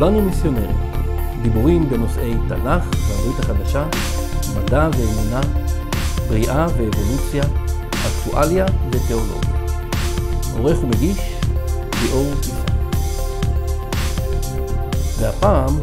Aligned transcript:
כולנו 0.00 0.22
מיסיונרים. 0.22 0.76
דיבורים 1.42 1.88
בנושאי 1.90 2.34
תנ"ך 2.48 2.84
והברית 3.08 3.38
החדשה, 3.38 3.86
מדע 4.56 4.88
ואמונה, 4.98 5.40
בריאה 6.28 6.66
ואבולוציה, 6.66 7.42
אקטואליה 7.90 8.66
ותיאולוגיה. 8.90 9.50
עורך 10.58 10.84
ומגיש, 10.84 11.18
ליאור 12.02 12.32
יפעת. 12.40 12.70
והפעם, 15.18 15.78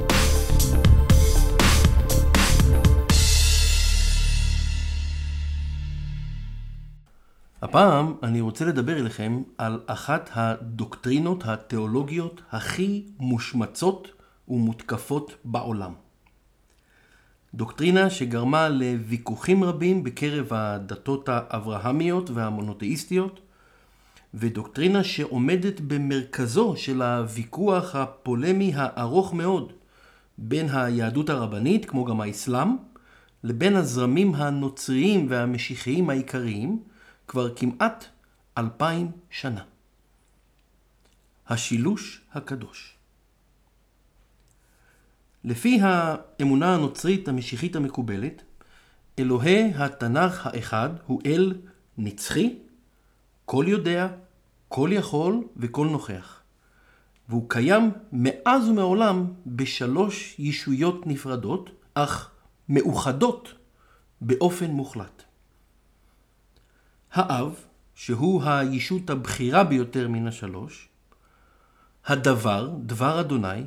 הפעם 7.70 8.14
אני 8.24 8.42
רוצה 8.42 8.66
לדבר 8.66 9.00
אליכם 9.00 9.42
על 9.58 9.80
אחת 9.86 10.30
הדוקטרינות 10.34 11.44
התיאולוגיות 11.46 12.42
הכי 12.52 13.06
מושמצות 13.20 14.08
ומותקפות 14.48 15.36
בעולם. 15.46 15.94
דוקטרינה 17.54 18.10
שגרמה 18.10 18.70
לוויכוחים 18.70 19.64
רבים 19.64 20.04
בקרב 20.04 20.48
הדתות 20.52 21.30
האברהמיות 21.30 22.30
והמונותאיסטיות, 22.30 23.40
ודוקטרינה 24.34 25.04
שעומדת 25.04 25.80
במרכזו 25.80 26.74
של 26.78 27.02
הוויכוח 27.02 27.96
הפולמי 27.96 28.72
הארוך 28.76 29.34
מאוד 29.34 29.74
בין 30.38 30.70
היהדות 30.70 31.30
הרבנית, 31.30 31.86
כמו 31.86 32.06
גם 32.06 32.22
האסלאם, 32.22 32.76
לבין 33.44 33.76
הזרמים 33.76 34.36
הנוצריים 34.36 35.26
והמשיחיים 35.30 36.10
העיקריים, 36.10 36.80
כבר 37.28 37.56
כמעט 37.56 38.06
אלפיים 38.58 39.12
שנה. 39.30 39.64
השילוש 41.48 42.22
הקדוש. 42.34 42.98
לפי 45.44 45.80
האמונה 45.82 46.76
הנוצרית 46.76 47.28
המשיחית 47.28 47.76
המקובלת, 47.76 48.44
אלוהי 49.20 49.74
התנ"ך 49.76 50.48
האחד 50.48 50.90
הוא 51.06 51.22
אל 51.26 51.54
נצחי, 51.98 52.60
כל 53.46 53.66
יודע, 53.68 54.08
כל 54.68 54.90
יכול 54.94 55.44
וכל 55.58 55.88
נוכח. 55.88 56.42
והוא 57.30 57.50
קיים 57.50 57.92
מאז 58.12 58.70
ומעולם 58.70 59.34
בשלוש 59.46 60.36
ישויות 60.40 61.08
נפרדות, 61.08 61.70
אך 61.94 62.32
מאוחדות 62.70 63.54
באופן 64.22 64.72
מוחלט. 64.72 65.27
האב, 67.14 67.56
שהוא 67.96 68.44
הישות 68.44 69.10
הבכירה 69.10 69.64
ביותר 69.64 70.08
מן 70.08 70.28
השלוש, 70.28 70.90
הדבר, 72.06 72.70
דבר 72.86 73.20
אדוני, 73.20 73.64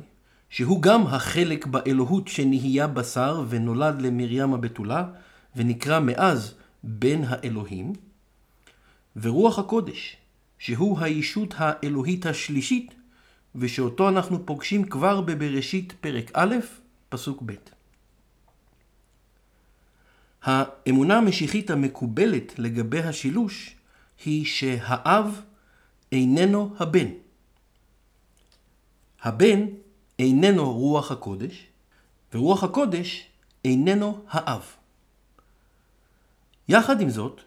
שהוא 0.49 0.81
גם 0.81 1.07
החלק 1.07 1.65
באלוהות 1.65 2.27
שנהיה 2.27 2.87
בשר 2.87 3.43
ונולד 3.49 4.01
למרים 4.01 4.53
הבתולה, 4.53 5.05
ונקרא 5.55 5.99
מאז 5.99 6.53
בן 6.83 7.21
האלוהים, 7.27 7.93
ורוח 9.15 9.59
הקודש, 9.59 10.17
שהוא 10.59 10.99
הישות 10.99 11.53
האלוהית 11.57 12.25
השלישית, 12.25 12.93
ושאותו 13.55 14.09
אנחנו 14.09 14.45
פוגשים 14.45 14.83
כבר 14.83 15.21
בבראשית 15.21 15.93
פרק 16.01 16.31
א', 16.33 16.55
פסוק 17.09 17.43
ב'. 17.45 17.80
האמונה 20.41 21.17
המשיחית 21.17 21.69
המקובלת 21.69 22.59
לגבי 22.59 22.99
השילוש 22.99 23.75
היא 24.25 24.45
שהאב 24.45 25.41
איננו 26.11 26.75
הבן. 26.79 27.07
הבן 29.21 29.65
איננו 30.19 30.73
רוח 30.73 31.11
הקודש, 31.11 31.67
ורוח 32.33 32.63
הקודש 32.63 33.27
איננו 33.65 34.25
האב. 34.29 34.65
יחד 36.69 37.01
עם 37.01 37.09
זאת, 37.09 37.41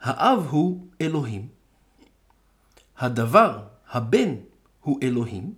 האב 0.00 0.46
הוא 0.46 0.86
אלוהים, 1.00 1.48
הדבר, 2.98 3.62
הבן, 3.90 4.34
הוא 4.80 4.98
אלוהים, 5.02 5.54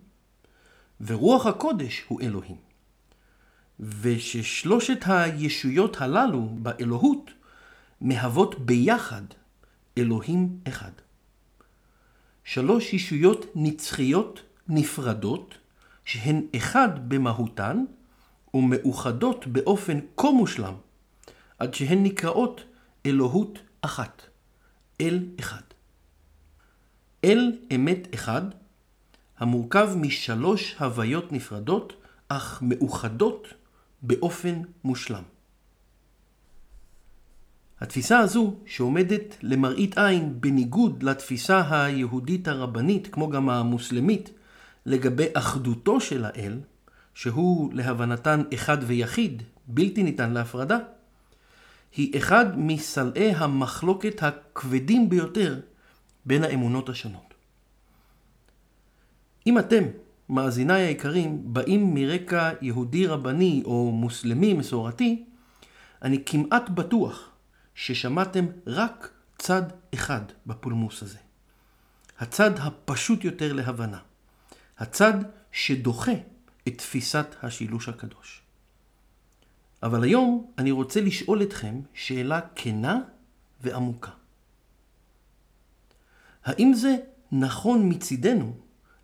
ורוח 1.00 1.46
הקודש 1.46 2.04
הוא 2.08 2.20
אלוהים. 2.20 2.71
וששלושת 3.82 4.98
הישויות 5.06 6.00
הללו 6.00 6.48
באלוהות 6.52 7.30
מהוות 8.00 8.60
ביחד 8.60 9.22
אלוהים 9.98 10.58
אחד. 10.68 10.90
שלוש 12.44 12.92
ישויות 12.94 13.46
נצחיות 13.54 14.42
נפרדות 14.68 15.54
שהן 16.04 16.46
אחד 16.56 17.08
במהותן 17.08 17.84
ומאוחדות 18.54 19.46
באופן 19.46 19.98
כה 20.16 20.30
מושלם 20.30 20.74
עד 21.58 21.74
שהן 21.74 22.02
נקראות 22.02 22.60
אלוהות 23.06 23.58
אחת, 23.80 24.22
אל 25.00 25.24
אחד. 25.40 25.62
אל 27.24 27.52
אמת 27.74 28.14
אחד 28.14 28.42
המורכב 29.38 29.90
משלוש 29.96 30.74
הוויות 30.78 31.32
נפרדות 31.32 31.92
אך 32.28 32.62
מאוחדות 32.62 33.48
באופן 34.02 34.62
מושלם. 34.84 35.22
התפיסה 37.80 38.18
הזו, 38.18 38.54
שעומדת 38.66 39.36
למראית 39.42 39.98
עין 39.98 40.40
בניגוד 40.40 41.02
לתפיסה 41.02 41.62
היהודית 41.70 42.48
הרבנית, 42.48 43.08
כמו 43.12 43.30
גם 43.30 43.50
המוסלמית, 43.50 44.30
לגבי 44.86 45.26
אחדותו 45.34 46.00
של 46.00 46.24
האל, 46.24 46.60
שהוא 47.14 47.74
להבנתן 47.74 48.42
אחד 48.54 48.78
ויחיד, 48.86 49.42
בלתי 49.66 50.02
ניתן 50.02 50.30
להפרדה, 50.32 50.78
היא 51.96 52.18
אחד 52.18 52.58
מסלעי 52.58 53.30
המחלוקת 53.34 54.22
הכבדים 54.22 55.08
ביותר 55.08 55.60
בין 56.26 56.44
האמונות 56.44 56.88
השונות. 56.88 57.34
אם 59.46 59.58
אתם, 59.58 59.84
מאזיניי 60.28 60.82
היקרים, 60.82 61.54
באים 61.54 61.94
מרקע 61.94 62.50
יהודי 62.60 63.06
רבני 63.06 63.62
או 63.64 63.92
מוסלמי 63.92 64.52
מסורתי, 64.52 65.24
אני 66.02 66.22
כמעט 66.26 66.68
בטוח 66.68 67.30
ששמעתם 67.74 68.46
רק 68.66 69.10
צד 69.38 69.62
אחד 69.94 70.20
בפולמוס 70.46 71.02
הזה. 71.02 71.18
הצד 72.18 72.50
הפשוט 72.58 73.24
יותר 73.24 73.52
להבנה. 73.52 73.98
הצד 74.78 75.14
שדוחה 75.52 76.12
את 76.68 76.78
תפיסת 76.78 77.26
השילוש 77.42 77.88
הקדוש. 77.88 78.42
אבל 79.82 80.04
היום 80.04 80.52
אני 80.58 80.70
רוצה 80.70 81.00
לשאול 81.00 81.42
אתכם 81.42 81.80
שאלה 81.94 82.40
כנה 82.54 83.00
ועמוקה. 83.60 84.10
האם 86.44 86.74
זה 86.74 86.96
נכון 87.32 87.88
מצידנו 87.88 88.56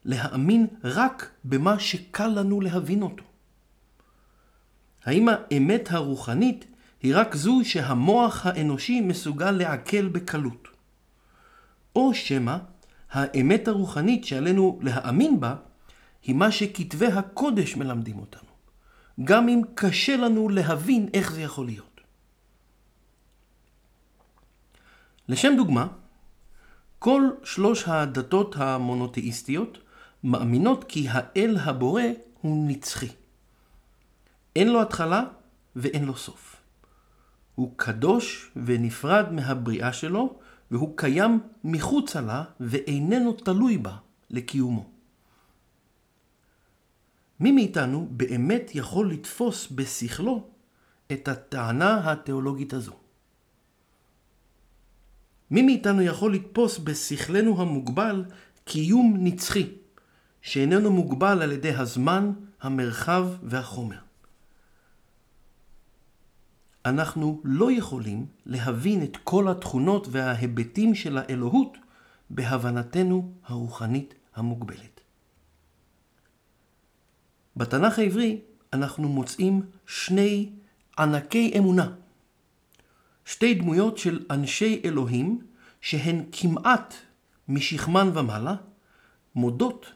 להאמין 0.04 0.66
רק 0.84 1.30
במה 1.44 1.78
שקל 1.78 2.26
לנו 2.26 2.60
להבין 2.60 3.02
אותו? 3.02 3.24
האם 5.04 5.28
האמת 5.28 5.92
הרוחנית 5.92 6.64
היא 7.02 7.16
רק 7.16 7.34
זו 7.34 7.60
שהמוח 7.64 8.46
האנושי 8.46 9.00
מסוגל 9.00 9.50
לעכל 9.50 10.08
בקלות? 10.08 10.68
או 11.96 12.14
שמא 12.14 12.56
האמת 13.10 13.68
הרוחנית 13.68 14.24
שעלינו 14.24 14.78
להאמין 14.82 15.40
בה 15.40 15.54
היא 16.22 16.34
מה 16.34 16.52
שכתבי 16.52 17.06
הקודש 17.06 17.76
מלמדים 17.76 18.18
אותנו, 18.18 18.50
גם 19.24 19.48
אם 19.48 19.62
קשה 19.74 20.16
לנו 20.16 20.48
להבין 20.48 21.08
איך 21.14 21.32
זה 21.32 21.42
יכול 21.42 21.66
להיות. 21.66 22.00
לשם 25.28 25.52
דוגמה, 25.56 25.86
כל 26.98 27.22
שלוש 27.44 27.88
הדתות 27.88 28.56
המונותאיסטיות 28.58 29.78
מאמינות 30.24 30.84
כי 30.84 31.08
האל 31.08 31.56
הבורא 31.60 32.02
הוא 32.40 32.68
נצחי. 32.68 33.08
אין 34.56 34.68
לו 34.68 34.82
התחלה 34.82 35.24
ואין 35.76 36.04
לו 36.04 36.16
סוף. 36.16 36.56
הוא 37.54 37.72
קדוש 37.76 38.50
ונפרד 38.56 39.32
מהבריאה 39.32 39.92
שלו, 39.92 40.38
והוא 40.70 40.96
קיים 40.96 41.40
מחוצה 41.64 42.20
לה 42.20 42.44
ואיננו 42.60 43.32
תלוי 43.32 43.78
בה 43.78 43.96
לקיומו. 44.30 44.90
מי 47.40 47.52
מאיתנו 47.52 48.08
באמת 48.10 48.70
יכול 48.74 49.12
לתפוס 49.12 49.68
בשכלו 49.72 50.48
את 51.12 51.28
הטענה 51.28 52.12
התיאולוגית 52.12 52.72
הזו? 52.72 52.92
מי 55.50 55.62
מאיתנו 55.62 56.02
יכול 56.02 56.34
לתפוס 56.34 56.78
בשכלנו 56.78 57.60
המוגבל 57.60 58.24
קיום 58.64 59.16
נצחי, 59.18 59.66
שאיננו 60.42 60.90
מוגבל 60.90 61.42
על 61.42 61.52
ידי 61.52 61.74
הזמן, 61.74 62.32
המרחב 62.60 63.28
והחומר? 63.42 63.98
אנחנו 66.84 67.40
לא 67.44 67.72
יכולים 67.72 68.26
להבין 68.46 69.02
את 69.02 69.16
כל 69.24 69.48
התכונות 69.48 70.06
וההיבטים 70.10 70.94
של 70.94 71.18
האלוהות 71.18 71.76
בהבנתנו 72.30 73.32
הרוחנית 73.44 74.14
המוגבלת. 74.36 75.00
בתנ"ך 77.56 77.98
העברי 77.98 78.40
אנחנו 78.72 79.08
מוצאים 79.08 79.62
שני 79.86 80.50
ענקי 80.98 81.52
אמונה. 81.58 81.88
שתי 83.24 83.54
דמויות 83.54 83.98
של 83.98 84.26
אנשי 84.30 84.82
אלוהים 84.84 85.46
שהן 85.80 86.24
כמעט 86.32 86.94
משכמן 87.48 88.10
ומעלה, 88.14 88.54
מודות 89.34 89.92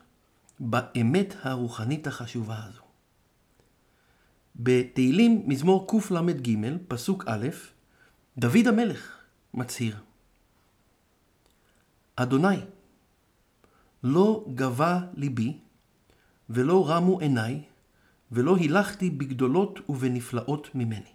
באמת 0.64 1.34
הרוחנית 1.42 2.06
החשובה 2.06 2.64
הזו. 2.64 2.82
בתהילים 4.56 5.42
מזמור 5.46 5.86
קל"ג, 5.90 6.58
פסוק 6.88 7.24
א', 7.26 7.48
דוד 8.38 8.66
המלך 8.66 9.18
מצהיר: 9.54 9.96
אדוני, 12.16 12.56
לא 14.02 14.44
גבה 14.54 15.00
ליבי, 15.14 15.58
ולא 16.50 16.90
רמו 16.90 17.20
עיניי, 17.20 17.62
ולא 18.32 18.56
הילכתי 18.56 19.10
בגדולות 19.10 19.78
ובנפלאות 19.88 20.74
ממני. 20.74 21.12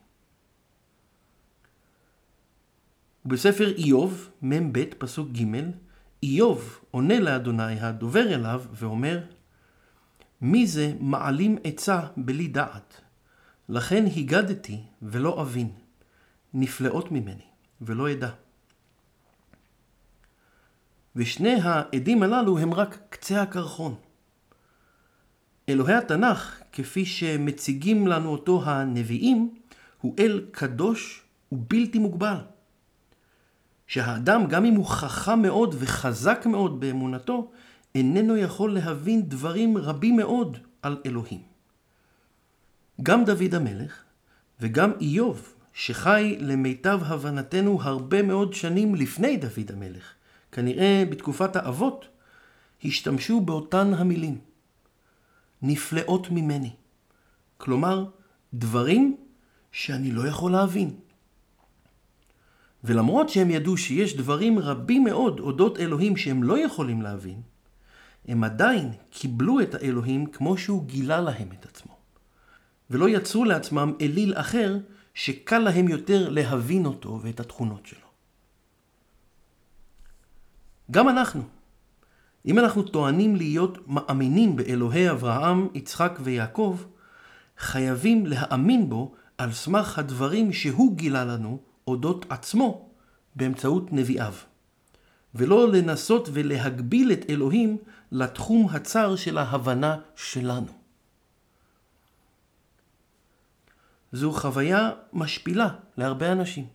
ובספר 3.25 3.75
איוב, 3.77 4.29
מ"ב, 4.41 4.83
פסוק 4.97 5.29
ג', 5.31 5.71
איוב 6.23 6.79
עונה 6.91 7.19
לאדוני 7.19 7.79
הדובר 7.79 8.33
אליו 8.33 8.63
ואומר, 8.73 9.36
מי 10.41 10.67
זה 10.67 10.93
מעלים 10.99 11.57
עצה 11.63 11.99
בלי 12.17 12.47
דעת? 12.47 13.01
לכן 13.69 14.05
הגדתי 14.17 14.81
ולא 15.01 15.41
אבין, 15.41 15.69
נפלאות 16.53 17.11
ממני 17.11 17.47
ולא 17.81 18.11
אדע. 18.11 18.29
ושני 21.15 21.55
העדים 21.63 22.23
הללו 22.23 22.57
הם 22.57 22.73
רק 22.73 22.97
קצה 23.09 23.41
הקרחון. 23.41 23.95
אלוהי 25.69 25.93
התנ"ך, 25.93 26.61
כפי 26.71 27.05
שמציגים 27.05 28.07
לנו 28.07 28.29
אותו 28.29 28.63
הנביאים, 28.65 29.55
הוא 30.01 30.15
אל 30.19 30.45
קדוש 30.51 31.23
ובלתי 31.51 31.99
מוגבל. 31.99 32.37
שהאדם, 33.87 34.47
גם 34.47 34.65
אם 34.65 34.75
הוא 34.75 34.85
חכם 34.85 35.41
מאוד 35.41 35.75
וחזק 35.79 36.45
מאוד 36.45 36.79
באמונתו, 36.79 37.51
איננו 37.97 38.37
יכול 38.37 38.73
להבין 38.73 39.29
דברים 39.29 39.77
רבים 39.77 40.15
מאוד 40.15 40.57
על 40.81 40.97
אלוהים. 41.05 41.41
גם 43.03 43.25
דוד 43.25 43.55
המלך 43.55 44.03
וגם 44.61 44.91
איוב, 45.01 45.53
שחי 45.73 46.37
למיטב 46.39 46.99
הבנתנו 47.03 47.81
הרבה 47.81 48.21
מאוד 48.21 48.53
שנים 48.53 48.95
לפני 48.95 49.37
דוד 49.37 49.71
המלך, 49.73 50.13
כנראה 50.51 51.03
בתקופת 51.09 51.55
האבות, 51.55 52.05
השתמשו 52.85 53.41
באותן 53.41 53.93
המילים. 53.93 54.37
נפלאות 55.61 56.31
ממני. 56.31 56.71
כלומר, 57.57 58.05
דברים 58.53 59.17
שאני 59.71 60.11
לא 60.11 60.27
יכול 60.27 60.51
להבין. 60.51 60.95
ולמרות 62.83 63.29
שהם 63.29 63.49
ידעו 63.51 63.77
שיש 63.77 64.15
דברים 64.15 64.59
רבים 64.59 65.03
מאוד 65.03 65.39
אודות 65.39 65.79
אלוהים 65.79 66.17
שהם 66.17 66.43
לא 66.43 66.59
יכולים 66.59 67.01
להבין, 67.01 67.41
הם 68.27 68.43
עדיין 68.43 68.91
קיבלו 69.09 69.61
את 69.61 69.75
האלוהים 69.75 70.25
כמו 70.25 70.57
שהוא 70.57 70.85
גילה 70.85 71.21
להם 71.21 71.49
את 71.59 71.65
עצמו. 71.65 71.97
ולא 72.89 73.09
יצרו 73.09 73.45
לעצמם 73.45 73.93
אליל 74.01 74.33
אחר 74.35 74.77
שקל 75.13 75.59
להם 75.59 75.87
יותר 75.87 76.29
להבין 76.29 76.85
אותו 76.85 77.19
ואת 77.21 77.39
התכונות 77.39 77.85
שלו. 77.85 78.07
גם 80.91 81.09
אנחנו, 81.09 81.43
אם 82.45 82.59
אנחנו 82.59 82.83
טוענים 82.83 83.35
להיות 83.35 83.87
מאמינים 83.87 84.55
באלוהי 84.55 85.11
אברהם, 85.11 85.67
יצחק 85.73 86.19
ויעקב, 86.23 86.79
חייבים 87.57 88.25
להאמין 88.25 88.89
בו 88.89 89.13
על 89.37 89.51
סמך 89.51 89.99
הדברים 89.99 90.53
שהוא 90.53 90.97
גילה 90.97 91.25
לנו 91.25 91.59
אודות 91.87 92.25
עצמו 92.29 92.89
באמצעות 93.35 93.93
נביאיו, 93.93 94.33
ולא 95.35 95.71
לנסות 95.71 96.29
ולהגביל 96.33 97.11
את 97.11 97.25
אלוהים 97.29 97.77
לתחום 98.11 98.67
הצר 98.71 99.15
של 99.15 99.37
ההבנה 99.37 99.97
שלנו. 100.15 100.67
זו 104.11 104.31
חוויה 104.31 104.91
משפילה 105.13 105.69
להרבה 105.97 106.31
אנשים. 106.31 106.67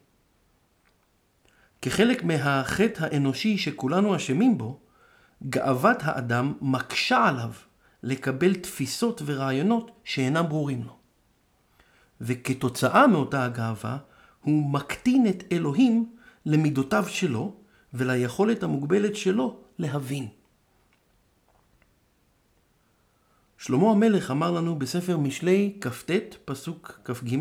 כחלק 1.83 2.25
מהחטא 2.25 3.05
האנושי 3.05 3.59
שכולנו 3.59 4.17
אשמים 4.17 4.59
בו, 4.59 4.81
גאוות 5.49 5.97
האדם 6.01 6.55
מקשה 6.61 7.29
עליו 7.29 7.53
לקבל 8.03 8.55
תפיסות 8.55 9.23
ורעיונות 9.25 9.91
שאינם 10.05 10.49
ברורים 10.49 10.83
לו. 10.83 10.97
וכתוצאה 12.21 13.07
מאותה 13.07 13.45
הגאווה, 13.45 13.99
הוא 14.41 14.73
מקטין 14.73 15.27
את 15.27 15.45
אלוהים 15.53 16.17
למידותיו 16.47 17.05
שלו 17.09 17.55
וליכולת 17.95 18.63
המוגבלת 18.63 19.17
שלו 19.17 19.61
להבין. 19.79 20.29
שלמה 23.63 23.91
המלך 23.91 24.31
אמר 24.31 24.51
לנו 24.51 24.79
בספר 24.79 25.17
משלי 25.17 25.79
כ"ט, 25.81 26.11
פסוק 26.45 27.01
כ"ג, 27.05 27.37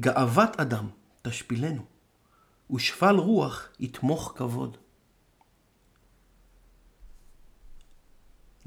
גאוות 0.00 0.60
אדם 0.60 0.88
תשפילנו, 1.22 1.82
ושפל 2.70 3.16
רוח 3.16 3.68
יתמוך 3.80 4.32
כבוד. 4.36 4.76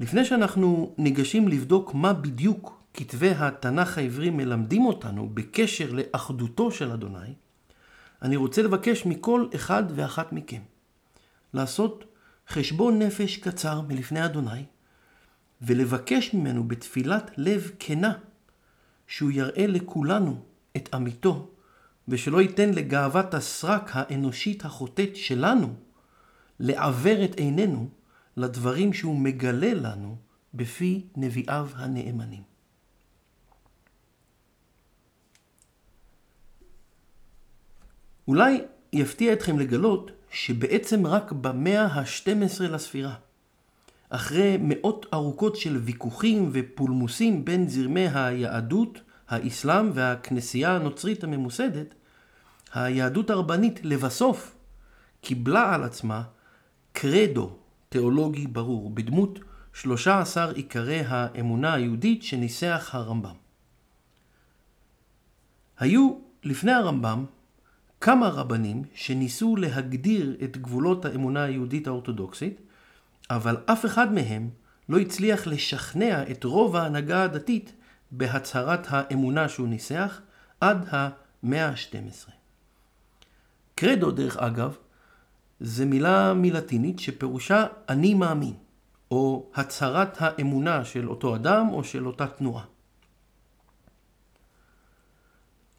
לפני 0.00 0.24
שאנחנו 0.24 0.94
ניגשים 0.98 1.48
לבדוק 1.48 1.94
מה 1.94 2.12
בדיוק 2.12 2.82
כתבי 2.94 3.30
התנ"ך 3.30 3.98
העברי 3.98 4.30
מלמדים 4.30 4.86
אותנו 4.86 5.28
בקשר 5.34 5.92
לאחדותו 5.92 6.70
של 6.70 6.90
אדוני, 6.90 7.34
אני 8.22 8.36
רוצה 8.36 8.62
לבקש 8.62 9.06
מכל 9.06 9.46
אחד 9.54 9.82
ואחת 9.94 10.32
מכם 10.32 10.62
לעשות 11.54 12.04
חשבון 12.48 12.98
נפש 12.98 13.36
קצר 13.36 13.80
מלפני 13.80 14.24
אדוני, 14.24 14.64
ולבקש 15.62 16.34
ממנו 16.34 16.68
בתפילת 16.68 17.30
לב 17.36 17.70
כנה 17.78 18.12
שהוא 19.06 19.30
יראה 19.30 19.66
לכולנו 19.66 20.42
את 20.76 20.94
אמיתו, 20.94 21.48
ושלא 22.08 22.42
ייתן 22.42 22.70
לגאוות 22.74 23.34
הסרק 23.34 23.90
האנושית 23.92 24.64
החוטאת 24.64 25.16
שלנו 25.16 25.74
לעוור 26.60 27.24
את 27.24 27.34
עינינו 27.34 27.88
לדברים 28.36 28.92
שהוא 28.92 29.18
מגלה 29.18 29.74
לנו 29.74 30.16
בפי 30.54 31.06
נביאיו 31.16 31.68
הנאמנים. 31.74 32.42
אולי 38.28 38.60
יפתיע 38.92 39.32
אתכם 39.32 39.58
לגלות 39.58 40.10
שבעצם 40.30 41.06
רק 41.06 41.32
במאה 41.32 41.86
ה-12 41.86 42.62
לספירה, 42.62 43.14
אחרי 44.14 44.56
מאות 44.60 45.06
ארוכות 45.14 45.56
של 45.56 45.76
ויכוחים 45.76 46.50
ופולמוסים 46.52 47.44
בין 47.44 47.68
זרמי 47.68 48.08
היהדות, 48.14 49.00
האסלאם 49.28 49.90
והכנסייה 49.94 50.76
הנוצרית 50.76 51.24
הממוסדת, 51.24 51.94
היהדות 52.74 53.30
הרבנית 53.30 53.80
לבסוף 53.84 54.54
קיבלה 55.20 55.74
על 55.74 55.82
עצמה 55.82 56.22
קרדו 56.92 57.50
תיאולוגי 57.88 58.46
ברור, 58.46 58.90
בדמות 58.90 59.38
13 59.72 60.50
עיקרי 60.52 61.00
האמונה 61.06 61.74
היהודית 61.74 62.22
שניסח 62.22 62.90
הרמב"ם. 62.92 63.34
היו 65.78 66.14
לפני 66.44 66.72
הרמב"ם 66.72 67.24
כמה 68.00 68.28
רבנים 68.28 68.82
שניסו 68.94 69.56
להגדיר 69.56 70.36
את 70.44 70.56
גבולות 70.56 71.04
האמונה 71.04 71.42
היהודית 71.42 71.86
האורתודוקסית, 71.86 72.60
אבל 73.36 73.56
אף 73.66 73.86
אחד 73.86 74.12
מהם 74.12 74.50
לא 74.88 74.98
הצליח 74.98 75.46
לשכנע 75.46 76.30
את 76.30 76.44
רוב 76.44 76.76
ההנהגה 76.76 77.24
הדתית 77.24 77.72
בהצהרת 78.10 78.86
האמונה 78.90 79.48
שהוא 79.48 79.68
ניסח 79.68 80.20
עד 80.60 80.88
המאה 80.90 81.68
ה-12. 81.68 82.30
קרדו, 83.74 84.10
דרך 84.10 84.36
אגב, 84.36 84.76
זה 85.60 85.84
מילה 85.84 86.34
מלטינית 86.34 86.98
שפירושה 86.98 87.66
אני 87.88 88.14
מאמין, 88.14 88.54
או 89.10 89.50
הצהרת 89.54 90.16
האמונה 90.20 90.84
של 90.84 91.08
אותו 91.08 91.36
אדם 91.36 91.68
או 91.68 91.84
של 91.84 92.06
אותה 92.06 92.26
תנועה. 92.26 92.64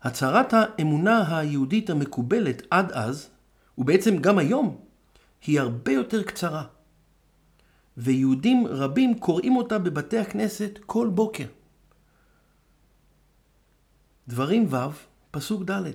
הצהרת 0.02 0.54
האמונה 0.54 1.38
היהודית 1.38 1.90
המקובלת 1.90 2.62
עד 2.70 2.92
אז, 2.92 3.30
ובעצם 3.78 4.18
גם 4.18 4.38
היום, 4.38 4.78
היא 5.46 5.60
הרבה 5.60 5.92
יותר 5.92 6.24
קצרה. 6.24 6.64
ויהודים 7.98 8.68
רבים 8.68 9.20
קוראים 9.20 9.56
אותה 9.56 9.80
בבתי 9.80 10.18
הכנסת 10.18 10.80
כל 10.86 11.10
בוקר. 11.14 11.48
דברים 14.28 14.68
ו', 14.70 14.78
פסוק 15.32 15.70
ד' 15.70 15.92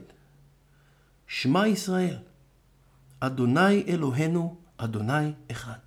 שמע 1.27 1.67
ישראל, 1.67 2.17
אדוני 3.21 3.83
אלוהינו, 3.89 4.57
אדוני 4.77 5.33
אחד. 5.51 5.79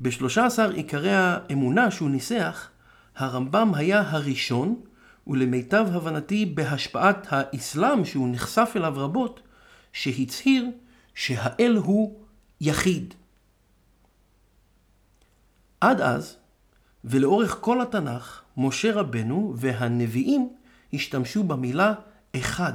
ב-13 0.00 0.58
עיקרי 0.74 1.14
האמונה 1.14 1.90
שהוא 1.90 2.10
ניסח, 2.10 2.70
הרמב"ם 3.16 3.74
היה 3.74 4.10
הראשון, 4.10 4.80
ולמיטב 5.26 5.86
הבנתי 5.92 6.46
בהשפעת 6.46 7.26
האסלאם 7.30 8.04
שהוא 8.04 8.28
נחשף 8.32 8.72
אליו 8.76 8.92
רבות, 8.96 9.40
שהצהיר 9.92 10.70
שהאל 11.14 11.76
הוא 11.76 12.25
יחיד. 12.60 13.14
עד 15.80 16.00
אז, 16.00 16.36
ולאורך 17.04 17.58
כל 17.60 17.80
התנ"ך, 17.80 18.42
משה 18.56 18.94
רבנו 18.94 19.54
והנביאים 19.56 20.52
השתמשו 20.92 21.44
במילה 21.44 21.94
אחד. 22.36 22.72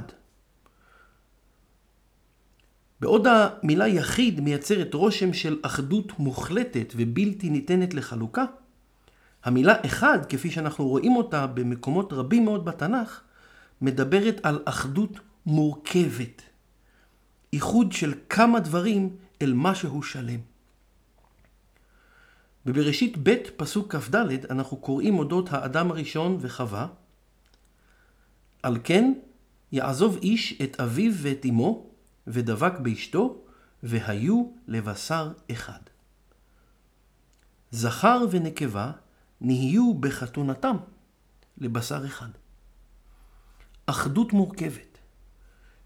בעוד 3.00 3.26
המילה 3.26 3.88
יחיד 3.88 4.40
מייצרת 4.40 4.94
רושם 4.94 5.32
של 5.32 5.58
אחדות 5.62 6.18
מוחלטת 6.18 6.92
ובלתי 6.96 7.50
ניתנת 7.50 7.94
לחלוקה, 7.94 8.44
המילה 9.44 9.74
אחד, 9.86 10.18
כפי 10.28 10.50
שאנחנו 10.50 10.88
רואים 10.88 11.16
אותה 11.16 11.46
במקומות 11.46 12.12
רבים 12.12 12.44
מאוד 12.44 12.64
בתנ"ך, 12.64 13.20
מדברת 13.80 14.40
על 14.42 14.62
אחדות 14.64 15.20
מורכבת. 15.46 16.42
איחוד 17.52 17.92
של 17.92 18.14
כמה 18.28 18.60
דברים 18.60 19.16
אל 19.42 19.52
משהו 19.52 20.02
שלם. 20.02 20.40
בבראשית 22.66 23.16
ב' 23.22 23.34
פסוק 23.56 23.96
כ"ד 23.96 24.16
אנחנו 24.50 24.76
קוראים 24.76 25.18
אודות 25.18 25.52
האדם 25.52 25.90
הראשון 25.90 26.38
וחווה. 26.40 26.86
על 28.62 28.78
כן 28.84 29.12
יעזוב 29.72 30.18
איש 30.22 30.60
את 30.62 30.80
אביו 30.80 31.12
ואת 31.16 31.46
אמו 31.48 31.90
ודבק 32.26 32.72
באשתו 32.78 33.42
והיו 33.82 34.50
לבשר 34.68 35.32
אחד. 35.50 35.80
זכר 37.70 38.24
ונקבה 38.30 38.92
נהיו 39.40 39.94
בחתונתם 39.94 40.76
לבשר 41.58 42.06
אחד. 42.06 42.30
אחדות 43.86 44.32
מורכבת, 44.32 44.98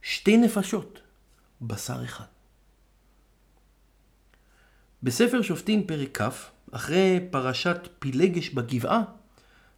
שתי 0.02 0.36
נפשות, 0.36 1.00
בשר 1.62 2.04
אחד. 2.04 2.35
בספר 5.02 5.42
שופטים 5.42 5.86
פרק 5.86 6.20
כ', 6.22 6.50
אחרי 6.72 7.20
פרשת 7.30 7.88
פילגש 7.98 8.48
בגבעה, 8.50 9.02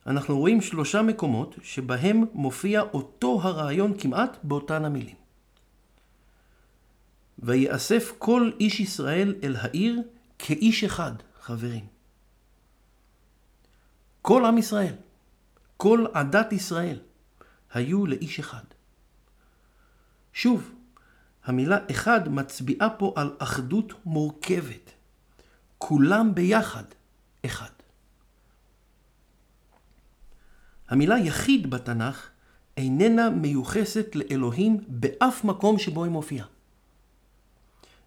אנחנו 0.07 0.39
רואים 0.39 0.61
שלושה 0.61 1.03
מקומות 1.03 1.57
שבהם 1.63 2.25
מופיע 2.33 2.81
אותו 2.81 3.41
הרעיון 3.43 3.99
כמעט 3.99 4.37
באותן 4.43 4.85
המילים. 4.85 5.17
ויאסף 7.39 8.13
כל 8.19 8.51
איש 8.61 8.81
ישראל 8.81 9.35
אל 9.43 9.57
העיר 9.57 10.03
כאיש 10.39 10.85
אחד, 10.85 11.13
חברים. 11.41 11.87
כל 14.23 14.45
עם 14.45 14.59
ישראל, 14.59 14.95
כל 15.77 16.07
עדת 16.15 16.53
ישראל, 16.53 16.99
היו 17.73 18.07
לאיש 18.07 18.39
אחד. 18.39 18.65
שוב, 20.33 20.71
המילה 21.45 21.79
אחד 21.91 22.29
מצביעה 22.29 22.91
פה 22.91 23.13
על 23.17 23.37
אחדות 23.39 23.93
מורכבת. 24.05 24.98
כולם 25.79 26.35
ביחד 26.35 26.85
אחד. 27.45 27.71
המילה 30.89 31.19
יחיד 31.19 31.71
בתנ"ך 31.71 32.29
איננה 32.77 33.31
מיוחסת 33.31 34.07
לאלוהים 34.15 34.85
באף 34.89 35.45
מקום 35.45 35.79
שבו 35.79 36.05
היא 36.05 36.13
מופיעה. 36.13 36.47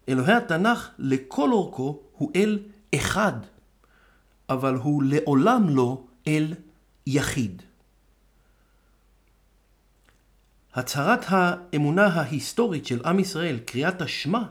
אלוהי 0.08 0.32
התנ"ך 0.32 0.90
לכל 0.98 1.52
אורכו 1.52 2.00
הוא 2.16 2.30
אל 2.36 2.58
אחד, 2.94 3.32
אבל 4.48 4.74
הוא 4.74 5.02
לעולם 5.02 5.68
לא 5.68 6.04
אל 6.26 6.54
יחיד. 7.06 7.62
הצהרת 10.74 11.24
האמונה 11.28 12.06
ההיסטורית 12.06 12.86
של 12.86 13.00
עם 13.04 13.18
ישראל, 13.18 13.58
קריאת 13.58 14.02
השמע, 14.02 14.42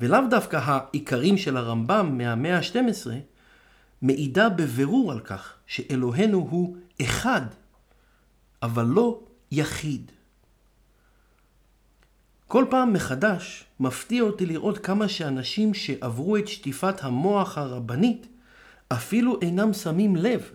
ולאו 0.00 0.20
דווקא 0.30 0.56
העיקרים 0.64 1.36
של 1.36 1.56
הרמב"ם 1.56 2.18
מהמאה 2.18 2.58
ה-12, 2.58 3.10
מעידה 4.02 4.48
בבירור 4.48 5.12
על 5.12 5.20
כך 5.20 5.54
שאלוהינו 5.66 6.38
הוא 6.50 6.76
אחד, 7.02 7.42
אבל 8.62 8.84
לא 8.84 9.20
יחיד. 9.50 10.10
כל 12.46 12.64
פעם 12.70 12.92
מחדש 12.92 13.64
מפתיע 13.80 14.22
אותי 14.22 14.46
לראות 14.46 14.78
כמה 14.78 15.08
שאנשים 15.08 15.74
שעברו 15.74 16.36
את 16.36 16.48
שטיפת 16.48 17.04
המוח 17.04 17.58
הרבנית 17.58 18.26
אפילו 18.88 19.40
אינם 19.42 19.72
שמים 19.72 20.16
לב 20.16 20.50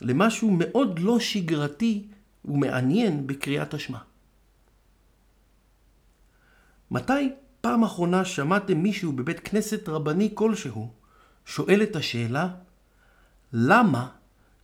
למשהו 0.00 0.50
מאוד 0.58 0.98
לא 0.98 1.20
שגרתי 1.20 2.06
ומעניין 2.44 3.26
בקריאת 3.26 3.74
השמע. 3.74 3.98
מתי 6.90 7.30
פעם 7.64 7.84
אחרונה 7.84 8.24
שמעתם 8.24 8.78
מישהו 8.78 9.12
בבית 9.12 9.40
כנסת 9.40 9.88
רבני 9.88 10.30
כלשהו 10.34 10.90
שואל 11.46 11.82
את 11.82 11.96
השאלה 11.96 12.48
למה 13.52 14.08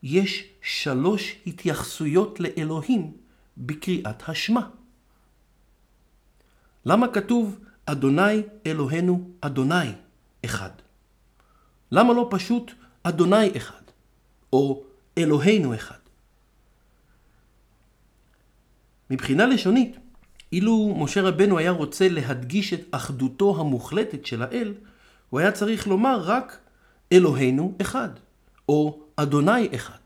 יש 0.03 0.45
שלוש 0.63 1.37
התייחסויות 1.47 2.41
לאלוהים 2.41 3.13
בקריאת 3.57 4.29
השמע? 4.29 4.61
למה 6.85 7.09
כתוב 7.09 7.59
אדוני 7.87 8.43
אלוהינו 8.67 9.31
אדוני 9.41 9.93
אחד? 10.45 10.71
למה 11.93 12.13
לא 12.13 12.29
פשוט 12.31 12.73
אדוני 13.03 13.57
אחד 13.57 13.83
או 14.53 14.83
אלוהינו 15.19 15.75
אחד? 15.75 16.01
מבחינה 19.11 19.47
לשונית, 19.47 19.97
אילו 20.53 20.95
משה 20.99 21.23
רבנו 21.23 21.59
היה 21.59 21.71
רוצה 21.71 22.09
להדגיש 22.09 22.73
את 22.73 22.81
אחדותו 22.91 23.57
המוחלטת 23.61 24.27
של 24.27 24.43
האל, 24.43 24.75
הוא 25.31 25.41
היה 25.41 25.53
צריך 25.53 25.87
לומר 25.87 26.21
רק 26.23 26.59
אלוהינו 27.13 27.75
אחד, 27.81 28.09
או 28.69 29.01
אדוני 29.17 29.69
אחד. 29.75 29.99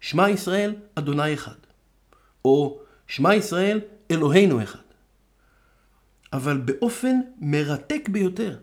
שמע 0.00 0.30
ישראל, 0.30 0.74
אדוני 0.94 1.34
אחד. 1.34 1.54
או 2.44 2.80
שמע 3.06 3.34
ישראל, 3.34 3.80
אלוהינו 4.10 4.62
אחד. 4.62 4.78
אבל 6.32 6.56
באופן 6.56 7.20
מרתק 7.38 8.08
ביותר, 8.08 8.58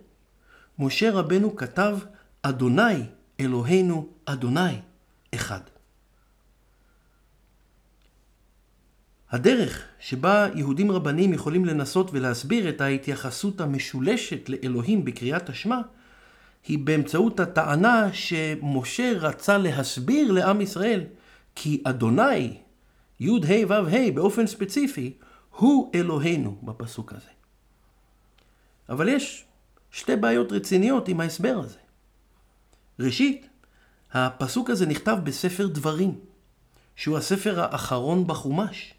משה 0.79 1.11
רבנו 1.11 1.55
כתב 1.55 1.97
אדוני 2.41 3.03
אלוהינו 3.39 4.09
אדוני 4.25 4.79
אחד. 5.35 5.61
הדרך 9.31 9.83
שבה 9.99 10.47
יהודים 10.55 10.91
רבניים 10.91 11.33
יכולים 11.33 11.65
לנסות 11.65 12.09
ולהסביר 12.13 12.69
את 12.69 12.81
ההתייחסות 12.81 13.61
המשולשת 13.61 14.49
לאלוהים 14.49 15.05
בקריאת 15.05 15.49
השמע, 15.49 15.79
היא 16.67 16.79
באמצעות 16.79 17.39
הטענה 17.39 18.13
שמשה 18.13 19.13
רצה 19.19 19.57
להסביר 19.57 20.31
לעם 20.31 20.61
ישראל 20.61 21.03
כי 21.55 21.81
אדוני, 21.85 22.57
י' 23.19 23.29
ה' 23.29 23.67
ו' 23.67 23.73
ה' 23.73 24.11
באופן 24.15 24.47
ספציפי, 24.47 25.13
הוא 25.49 25.91
אלוהינו 25.95 26.57
בפסוק 26.63 27.13
הזה. 27.13 27.29
אבל 28.89 29.09
יש 29.09 29.45
שתי 29.91 30.15
בעיות 30.15 30.51
רציניות 30.51 31.07
עם 31.07 31.21
ההסבר 31.21 31.59
הזה. 31.63 31.79
ראשית, 32.99 33.49
הפסוק 34.11 34.69
הזה 34.69 34.85
נכתב 34.85 35.17
בספר 35.23 35.67
דברים, 35.67 36.19
שהוא 36.95 37.17
הספר 37.17 37.61
האחרון 37.61 38.27
בחומש. 38.27 38.96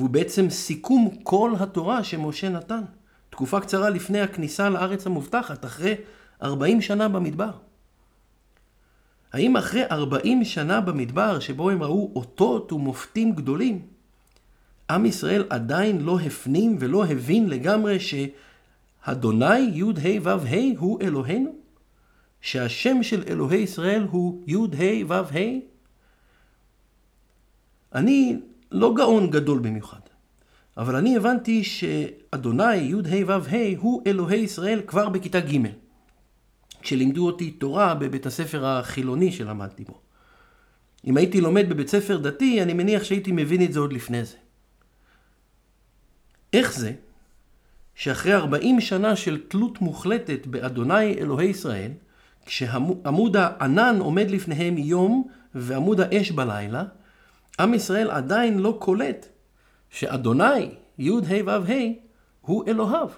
והוא 0.00 0.10
בעצם 0.10 0.50
סיכום 0.50 1.10
כל 1.22 1.52
התורה 1.60 2.04
שמשה 2.04 2.48
נתן, 2.48 2.80
תקופה 3.30 3.60
קצרה 3.60 3.90
לפני 3.90 4.20
הכניסה 4.20 4.68
לארץ 4.68 5.06
המובטחת, 5.06 5.64
אחרי 5.64 5.94
40 6.42 6.80
שנה 6.80 7.08
במדבר. 7.08 7.50
האם 9.32 9.56
אחרי 9.56 9.82
40 9.90 10.44
שנה 10.44 10.80
במדבר, 10.80 11.40
שבו 11.40 11.70
הם 11.70 11.82
ראו 11.82 12.12
אותות 12.14 12.72
ומופתים 12.72 13.32
גדולים, 13.32 13.82
עם 14.90 15.06
ישראל 15.06 15.44
עדיין 15.50 16.00
לא 16.00 16.20
הפנים 16.20 16.76
ולא 16.80 17.04
הבין 17.04 17.48
לגמרי 17.48 17.98
שאדוני 18.00 19.58
י' 19.58 19.82
ה' 19.82 20.22
ו' 20.22 20.28
ה' 20.28 20.78
הוא 20.78 21.00
אלוהינו? 21.00 21.54
שהשם 22.40 23.02
של 23.02 23.22
אלוהי 23.28 23.58
ישראל 23.58 24.06
הוא 24.10 24.42
י' 24.46 24.56
ה' 24.56 25.06
ו' 25.06 25.12
ה'? 25.12 25.70
אני 27.94 28.40
לא 28.72 28.94
גאון 28.94 29.30
גדול 29.30 29.58
במיוחד. 29.58 30.00
אבל 30.76 30.96
אני 30.96 31.16
הבנתי 31.16 31.64
שאדוני, 31.64 32.76
י' 32.76 32.94
ה' 33.08 33.34
ה', 33.34 33.78
הוא 33.78 34.02
אלוהי 34.06 34.38
ישראל 34.38 34.82
כבר 34.86 35.08
בכיתה 35.08 35.40
ג', 35.40 35.56
כשלימדו 36.82 37.26
אותי 37.26 37.50
תורה 37.50 37.94
בבית 37.94 38.26
הספר 38.26 38.66
החילוני 38.66 39.32
שלמדתי 39.32 39.84
בו. 39.84 40.00
אם 41.06 41.16
הייתי 41.16 41.40
לומד 41.40 41.68
בבית 41.68 41.88
ספר 41.88 42.16
דתי, 42.16 42.62
אני 42.62 42.72
מניח 42.72 43.04
שהייתי 43.04 43.32
מבין 43.32 43.62
את 43.62 43.72
זה 43.72 43.80
עוד 43.80 43.92
לפני 43.92 44.24
זה. 44.24 44.36
איך 46.52 46.78
זה 46.78 46.92
שאחרי 47.94 48.34
40 48.34 48.80
שנה 48.80 49.16
של 49.16 49.40
תלות 49.48 49.80
מוחלטת 49.80 50.46
באדוני 50.46 51.14
אלוהי 51.14 51.48
ישראל, 51.48 51.90
כשעמוד 52.46 53.36
הענן 53.36 53.96
עומד 53.98 54.30
לפניהם 54.30 54.78
יום 54.78 55.28
ועמוד 55.54 56.00
האש 56.00 56.30
בלילה, 56.30 56.84
עם 57.60 57.74
ישראל 57.74 58.10
עדיין 58.10 58.58
לא 58.58 58.76
קולט 58.78 59.26
שאדוני, 59.90 60.74
י' 60.98 61.10
ה' 61.10 61.44
ו' 61.46 61.50
ה', 61.50 61.92
הוא 62.40 62.64
אלוהיו. 62.66 63.08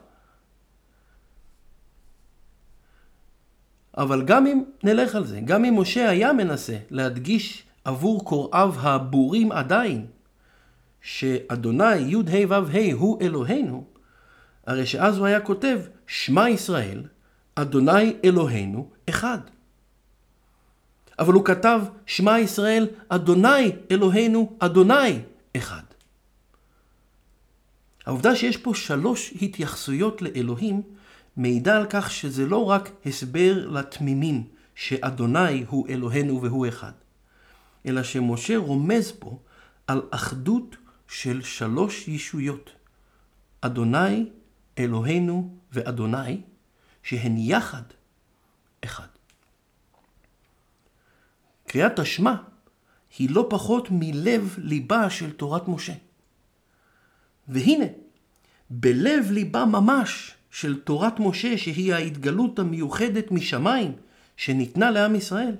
אבל 3.96 4.22
גם 4.24 4.46
אם 4.46 4.62
נלך 4.82 5.14
על 5.14 5.26
זה, 5.26 5.40
גם 5.44 5.64
אם 5.64 5.80
משה 5.80 6.10
היה 6.10 6.32
מנסה 6.32 6.76
להדגיש 6.90 7.62
עבור 7.84 8.24
קוראיו 8.24 8.74
הבורים 8.78 9.52
עדיין, 9.52 10.06
שאדוני 11.00 11.96
י' 11.96 12.16
ה' 12.16 12.48
ו' 12.48 12.54
ה' 12.54 12.92
הוא 12.92 13.20
אלוהינו, 13.20 13.84
הרי 14.66 14.86
שאז 14.86 15.18
הוא 15.18 15.26
היה 15.26 15.40
כותב, 15.40 15.80
שמע 16.06 16.48
ישראל, 16.48 17.02
אדוני 17.54 18.16
אלוהינו 18.24 18.90
אחד. 19.08 19.38
אבל 21.18 21.32
הוא 21.32 21.44
כתב, 21.44 21.80
שמע 22.06 22.38
ישראל, 22.38 22.88
אדוני 23.08 23.72
אלוהינו, 23.90 24.56
אדוני 24.58 25.18
אחד. 25.56 25.82
העובדה 28.06 28.36
שיש 28.36 28.56
פה 28.56 28.74
שלוש 28.74 29.34
התייחסויות 29.42 30.22
לאלוהים, 30.22 30.82
מעידה 31.36 31.76
על 31.76 31.86
כך 31.90 32.10
שזה 32.10 32.46
לא 32.46 32.64
רק 32.64 32.90
הסבר 33.06 33.68
לתמימים 33.68 34.44
שאדוני 34.74 35.64
הוא 35.68 35.88
אלוהינו 35.88 36.42
והוא 36.42 36.68
אחד, 36.68 36.92
אלא 37.86 38.02
שמשה 38.02 38.56
רומז 38.56 39.12
פה 39.18 39.38
על 39.86 40.02
אחדות 40.10 40.76
של 41.08 41.42
שלוש 41.42 42.08
ישויות. 42.08 42.70
אדוני, 43.60 44.26
אלוהינו 44.78 45.54
ואדוני, 45.72 46.40
שהן 47.02 47.36
יחד 47.38 47.82
אחד. 48.84 49.11
קריאת 51.72 51.98
השמע 51.98 52.34
היא 53.18 53.30
לא 53.30 53.46
פחות 53.50 53.88
מלב 53.90 54.56
ליבה 54.58 55.10
של 55.10 55.30
תורת 55.30 55.68
משה. 55.68 55.92
והנה, 57.48 57.84
בלב 58.70 59.30
ליבה 59.30 59.64
ממש 59.64 60.34
של 60.50 60.80
תורת 60.80 61.20
משה, 61.20 61.58
שהיא 61.58 61.94
ההתגלות 61.94 62.58
המיוחדת 62.58 63.30
משמיים 63.30 63.92
שניתנה 64.36 64.90
לעם 64.90 65.14
ישראל, 65.14 65.56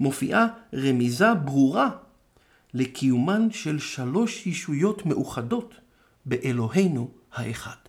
מופיעה 0.00 0.46
רמיזה 0.74 1.34
ברורה 1.34 1.90
לקיומן 2.74 3.50
של 3.50 3.78
שלוש 3.78 4.46
ישויות 4.46 5.06
מאוחדות 5.06 5.74
באלוהינו 6.24 7.10
האחד. 7.32 7.85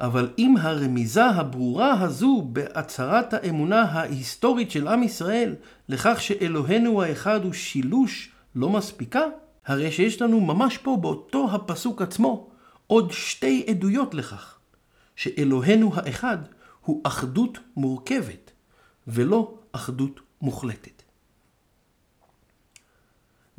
אבל 0.00 0.32
אם 0.38 0.54
הרמיזה 0.60 1.26
הברורה 1.26 2.00
הזו 2.00 2.48
בהצהרת 2.52 3.34
האמונה 3.34 3.82
ההיסטורית 3.82 4.70
של 4.70 4.88
עם 4.88 5.02
ישראל 5.02 5.54
לכך 5.88 6.20
שאלוהינו 6.20 7.02
האחד 7.02 7.44
הוא 7.44 7.52
שילוש 7.52 8.32
לא 8.54 8.70
מספיקה, 8.70 9.22
הרי 9.66 9.92
שיש 9.92 10.22
לנו 10.22 10.40
ממש 10.40 10.78
פה 10.78 10.98
באותו 11.00 11.48
הפסוק 11.52 12.02
עצמו 12.02 12.50
עוד 12.86 13.12
שתי 13.12 13.66
עדויות 13.68 14.14
לכך, 14.14 14.58
שאלוהינו 15.16 15.92
האחד 15.94 16.38
הוא 16.84 17.00
אחדות 17.04 17.58
מורכבת 17.76 18.52
ולא 19.06 19.58
אחדות 19.72 20.20
מוחלטת. 20.42 21.02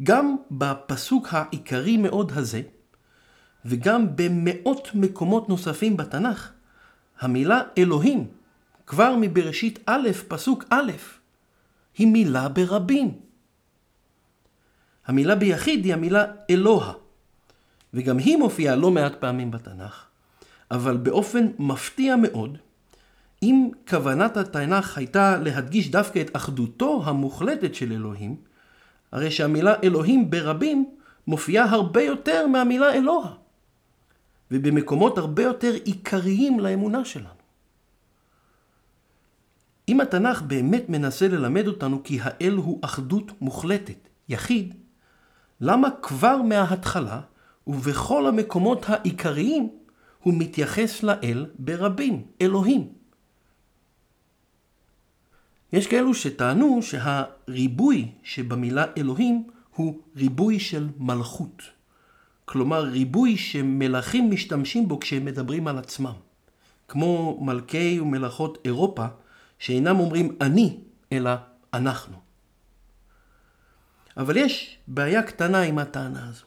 גם 0.04 0.36
בפסוק 0.52 1.28
העיקרי 1.32 1.98
מאוד 1.98 2.32
הזה, 2.36 2.62
וגם 3.70 4.16
במאות 4.16 4.90
מקומות 4.94 5.50
נוספים 5.50 5.98
בתנ"ך, 5.98 6.52
המילה 7.20 7.62
אלוהים, 7.78 8.28
כבר 8.88 9.16
מבראשית 9.22 9.80
א', 9.86 10.10
פסוק 10.28 10.66
א', 10.70 10.92
היא 11.98 12.08
מילה 12.08 12.50
ברבים. 12.50 13.12
המילה 15.06 15.36
ביחיד 15.36 15.86
היא 15.86 15.94
המילה 15.94 16.26
אלוה, 16.50 16.94
וגם 17.94 18.18
היא 18.18 18.38
מופיעה 18.38 18.76
לא 18.76 18.92
מעט 18.92 19.16
פעמים 19.20 19.52
בתנ"ך, 19.52 20.06
אבל 20.72 20.98
באופן 20.98 21.48
מפתיע 21.60 22.16
מאוד, 22.16 22.58
אם 23.44 23.70
כוונת 23.90 24.38
התנ"ך 24.38 24.98
הייתה 24.98 25.38
להדגיש 25.38 25.92
דווקא 25.92 26.22
את 26.22 26.36
אחדותו 26.36 27.02
המוחלטת 27.06 27.76
של 27.76 27.92
אלוהים, 27.92 28.36
הרי 29.12 29.32
שהמילה 29.32 29.74
אלוהים 29.84 30.30
ברבים 30.30 30.90
מופיעה 31.28 31.66
הרבה 31.66 32.02
יותר 32.02 32.48
מהמילה 32.48 32.94
אלוה. 32.94 33.47
ובמקומות 34.52 35.18
הרבה 35.18 35.44
יותר 35.44 35.74
עיקריים 35.84 36.60
לאמונה 36.60 37.06
שלנו. 37.06 37.38
אם 39.90 40.02
התנ"ך 40.02 40.42
באמת 40.42 40.90
מנסה 40.90 41.28
ללמד 41.28 41.68
אותנו 41.68 42.04
כי 42.04 42.20
האל 42.22 42.54
הוא 42.54 42.80
אחדות 42.82 43.42
מוחלטת, 43.42 44.10
יחיד, 44.30 44.74
למה 45.62 45.88
כבר 46.02 46.42
מההתחלה 46.42 47.22
ובכל 47.68 48.28
המקומות 48.28 48.86
העיקריים 48.88 49.70
הוא 50.24 50.34
מתייחס 50.38 51.04
לאל 51.04 51.46
ברבים, 51.60 52.24
אלוהים? 52.42 52.88
יש 55.74 55.88
כאלו 55.88 56.14
שטענו 56.14 56.80
שהריבוי 56.82 58.12
שבמילה 58.24 58.86
אלוהים 58.98 59.48
הוא 59.76 60.00
ריבוי 60.16 60.60
של 60.60 60.88
מלכות. 60.98 61.77
כלומר 62.50 62.82
ריבוי 62.82 63.38
שמלכים 63.38 64.32
משתמשים 64.32 64.88
בו 64.88 65.00
כשהם 65.00 65.26
מדברים 65.26 65.68
על 65.68 65.78
עצמם. 65.78 66.14
כמו 66.88 67.40
מלכי 67.42 68.00
ומלכות 68.00 68.58
אירופה, 68.66 69.06
שאינם 69.60 70.00
אומרים 70.00 70.38
אני, 70.42 70.78
אלא 71.12 71.32
אנחנו. 71.74 72.18
אבל 74.18 74.38
יש 74.38 74.78
בעיה 74.88 75.24
קטנה 75.24 75.62
עם 75.62 75.80
הטענה 75.80 76.28
הזו. 76.28 76.46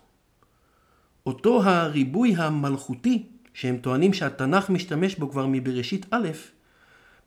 אותו 1.26 1.62
הריבוי 1.62 2.36
המלכותי, 2.36 3.26
שהם 3.54 3.76
טוענים 3.76 4.12
שהתנ"ך 4.12 4.70
משתמש 4.70 5.14
בו 5.14 5.30
כבר 5.30 5.46
מבראשית 5.46 6.06
א', 6.10 6.28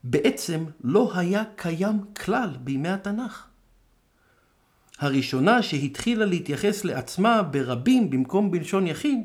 בעצם 0.04 0.66
לא 0.84 1.12
היה 1.16 1.44
קיים 1.56 2.00
כלל 2.26 2.50
בימי 2.60 2.90
התנ"ך. 2.90 3.48
הראשונה 5.04 5.62
שהתחילה 5.62 6.26
להתייחס 6.26 6.86
לעצמה 6.86 7.44
ברבים 7.44 8.10
במקום 8.10 8.52
בלשון 8.52 8.88
יחיד, 8.88 9.20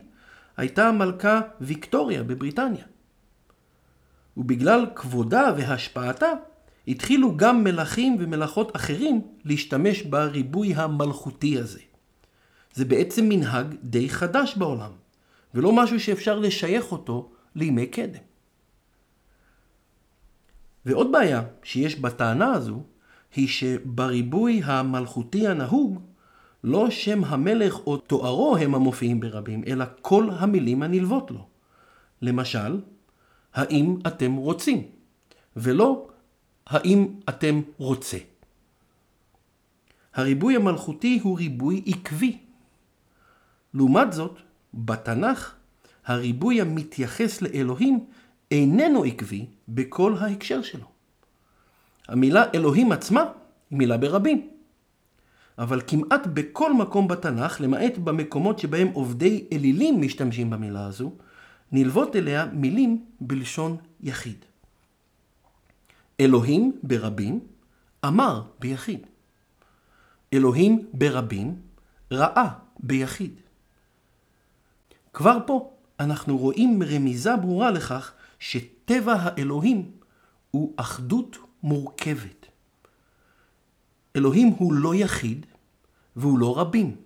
הייתה 0.57 0.89
המלכה 0.89 1.41
ויקטוריה 1.61 2.23
בבריטניה. 2.23 2.85
ובגלל 4.37 4.87
כבודה 4.95 5.53
והשפעתה, 5.57 6.27
התחילו 6.89 7.37
גם 7.37 7.65
מלכים 7.65 8.17
ומלכות 8.21 8.77
אחרים 8.77 9.23
להשתמש 9.45 10.03
בריבוי 10.03 10.75
המלכותי 10.75 11.59
הזה. 11.59 11.81
זה 12.75 12.85
בעצם 12.85 13.29
מנהג 13.29 13.75
די 13.83 14.09
חדש 14.09 14.57
בעולם, 14.57 14.93
ולא 15.55 15.73
משהו 15.73 16.01
שאפשר 16.01 16.39
לשייך 16.39 16.93
אותו 16.93 17.31
לימי 17.55 17.87
קדם. 17.87 18.21
ועוד 20.87 21.13
בעיה 21.13 21.43
שיש 21.63 22.01
בטענה 22.01 22.53
הזו, 22.53 22.83
היא 23.35 23.49
שבריבוי 23.49 24.61
המלכותי 24.65 25.49
הנהוג, 25.49 26.01
לא 26.65 26.91
שם 26.91 27.25
המלך 27.25 27.87
או 27.87 27.97
תוארו 27.97 28.57
הם 28.57 28.75
המופיעים 28.75 29.21
ברבים, 29.21 29.63
אלא 29.67 29.85
כל 30.03 30.29
המילים 30.31 30.83
הנלוות 30.83 31.31
לו. 31.31 31.47
למשל, 32.23 32.81
האם 33.55 33.97
אתם 34.07 34.35
רוצים, 34.35 34.83
ולא 35.57 36.09
האם 36.67 37.07
אתם 37.29 37.61
רוצה. 37.77 38.19
הריבוי 40.15 40.57
המלכותי 40.57 41.21
הוא 41.23 41.39
ריבוי 41.39 41.83
עקבי. 41.87 42.39
לעומת 43.75 44.13
זאת, 44.13 44.39
בתנ"ך, 44.75 45.55
הריבוי 46.07 46.61
המתייחס 46.61 47.43
לאלוהים 47.43 48.07
איננו 48.51 49.05
עקבי 49.05 49.47
בכל 49.69 50.17
ההקשר 50.21 50.63
שלו. 50.63 50.98
המילה 52.09 52.45
אלוהים 52.55 52.93
עצמה 52.93 53.21
היא 53.71 53.79
מילה 53.79 53.97
ברבים. 53.97 54.49
אבל 55.59 55.81
כמעט 55.87 56.27
בכל 56.27 56.73
מקום 56.73 57.09
בתנ"ך, 57.09 57.61
למעט 57.61 57.99
במקומות 57.99 58.59
שבהם 58.59 58.89
עובדי 58.89 59.45
אלילים 59.53 60.01
משתמשים 60.01 60.51
במילה 60.51 60.87
הזו, 60.87 61.13
נלוות 61.73 62.17
אליה 62.17 62.47
מילים 62.47 63.05
בלשון 63.21 63.77
יחיד. 64.01 64.45
אלוהים 66.21 66.79
ברבים, 66.83 67.41
אמר 68.05 68.43
ביחיד. 68.61 69.07
אלוהים 70.33 70.87
ברבים, 70.93 71.57
ראה 72.13 72.49
ביחיד. 72.79 73.41
כבר 75.13 75.39
פה 75.47 75.73
אנחנו 76.01 76.39
רואים 76.39 76.83
רמיזה 76.83 77.37
ברורה 77.37 77.71
לכך 77.71 78.13
שטבע 78.39 79.15
האלוהים 79.19 79.91
הוא 80.51 80.73
אחדות 80.77 81.37
מורכבת. 81.63 82.47
אלוהים 84.17 84.49
הוא 84.49 84.73
לא 84.73 84.95
יחיד 84.95 85.47
והוא 86.17 86.39
לא 86.39 86.59
רבים. 86.59 86.97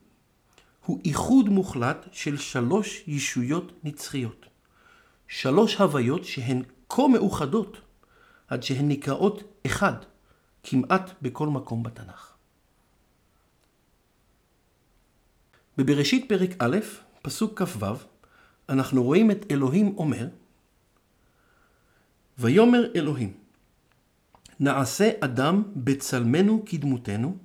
הוא 0.86 1.00
איחוד 1.04 1.48
מוחלט 1.48 2.06
של 2.12 2.36
שלוש 2.36 3.04
ישויות 3.06 3.72
נצחיות. 3.84 4.46
שלוש 5.28 5.76
הוויות 5.76 6.24
שהן 6.24 6.62
כה 6.88 7.08
מאוחדות, 7.08 7.80
עד 8.48 8.62
שהן 8.62 8.88
נקראות 8.88 9.42
אחד, 9.66 9.96
כמעט 10.62 11.10
בכל 11.22 11.48
מקום 11.48 11.82
בתנ"ך. 11.82 12.32
בבראשית 15.78 16.28
פרק 16.28 16.50
א', 16.58 16.76
פסוק 17.22 17.62
כ"ו, 17.62 17.86
אנחנו 18.68 19.04
רואים 19.04 19.30
את 19.30 19.46
אלוהים 19.50 19.94
אומר, 19.96 20.28
ויאמר 22.38 22.90
אלוהים, 22.96 23.41
נעשה 24.62 25.10
אדם 25.20 25.62
בצלמנו 25.76 26.62
כדמותנו, 26.66 27.36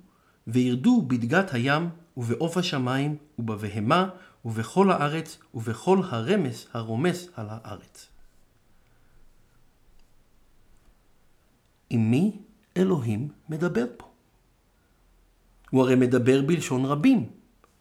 וירדו 0.46 1.02
בדגת 1.02 1.54
הים 1.54 1.88
ובעוף 2.16 2.56
השמיים 2.56 3.16
ובבהמה 3.38 4.08
ובכל 4.44 4.90
הארץ 4.90 5.38
ובכל 5.54 6.00
הרמס 6.10 6.66
הרומס 6.72 7.28
על 7.34 7.46
הארץ. 7.50 8.08
עם 11.90 12.10
מי 12.10 12.38
אלוהים 12.76 13.28
מדבר 13.48 13.86
פה? 13.96 14.06
הוא 15.70 15.82
הרי 15.82 15.94
מדבר 15.94 16.42
בלשון 16.42 16.84
רבים. 16.84 17.30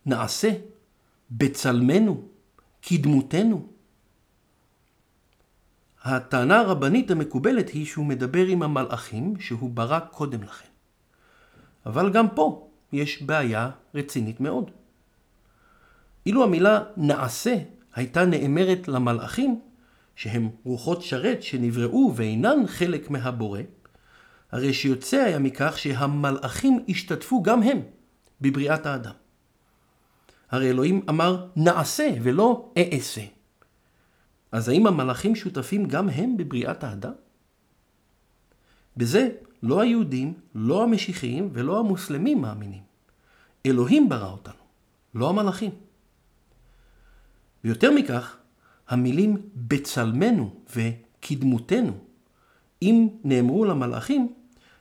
נעשה, 0.05 0.49
בצלמנו, 1.31 2.21
כדמותנו. 2.81 3.67
הטענה 6.07 6.59
הרבנית 6.59 7.11
המקובלת 7.11 7.69
היא 7.69 7.85
שהוא 7.85 8.05
מדבר 8.05 8.45
עם 8.45 8.63
המלאכים 8.63 9.33
שהוא 9.39 9.69
ברא 9.69 9.99
קודם 9.99 10.43
לכן. 10.43 10.67
אבל 11.85 12.11
גם 12.11 12.29
פה 12.29 12.67
יש 12.93 13.21
בעיה 13.21 13.69
רצינית 13.95 14.39
מאוד. 14.39 14.71
אילו 16.25 16.43
המילה 16.43 16.83
נעשה 16.97 17.55
הייתה 17.95 18.25
נאמרת 18.25 18.87
למלאכים, 18.87 19.59
שהם 20.15 20.49
רוחות 20.63 21.01
שרת 21.01 21.43
שנבראו 21.43 22.13
ואינן 22.15 22.67
חלק 22.67 23.09
מהבורא, 23.09 23.61
הרי 24.51 24.73
שיוצא 24.73 25.17
היה 25.17 25.39
מכך 25.39 25.77
שהמלאכים 25.77 26.85
השתתפו 26.89 27.43
גם 27.43 27.63
הם 27.63 27.81
בבריאת 28.41 28.85
האדם. 28.85 29.13
הרי 30.51 30.69
אלוהים 30.69 31.01
אמר 31.09 31.47
נעשה 31.55 32.09
ולא 32.23 32.71
אעשה. 32.77 33.36
אז 34.51 34.69
האם 34.69 34.87
המלאכים 34.87 35.35
שותפים 35.35 35.85
גם 35.85 36.09
הם 36.09 36.37
בבריאת 36.37 36.83
האדם? 36.83 37.13
בזה 38.97 39.29
לא 39.63 39.81
היהודים, 39.81 40.33
לא 40.55 40.83
המשיחיים 40.83 41.49
ולא 41.53 41.79
המוסלמים 41.79 42.41
מאמינים. 42.41 42.81
אלוהים 43.65 44.09
ברא 44.09 44.31
אותנו, 44.31 44.63
לא 45.15 45.29
המלאכים. 45.29 45.71
ויותר 47.63 47.91
מכך, 47.91 48.37
המילים 48.87 49.37
בצלמנו 49.55 50.55
וכדמותנו, 50.75 51.93
אם 52.81 53.07
נאמרו 53.23 53.65
למלאכים, 53.65 54.33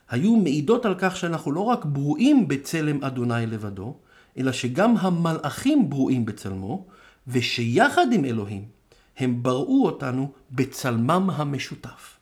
היו 0.08 0.36
מעידות 0.36 0.86
על 0.86 0.94
כך 0.98 1.16
שאנחנו 1.16 1.52
לא 1.52 1.60
רק 1.60 1.84
ברואים 1.84 2.48
בצלם 2.48 3.04
אדוני 3.04 3.46
לבדו, 3.46 3.96
אלא 4.38 4.52
שגם 4.52 4.96
המלאכים 4.96 5.90
ברואים 5.90 6.24
בצלמו, 6.24 6.86
ושיחד 7.28 8.06
עם 8.12 8.24
אלוהים 8.24 8.75
הם 9.16 9.42
בראו 9.42 9.86
אותנו 9.86 10.32
בצלמם 10.50 11.30
המשותף. 11.30 12.18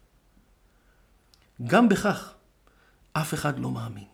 גם 1.63 1.89
בכך 1.89 2.35
אף 3.13 3.35
אחד 3.35 3.59
לא 3.59 3.71
מאמין. 3.71 4.05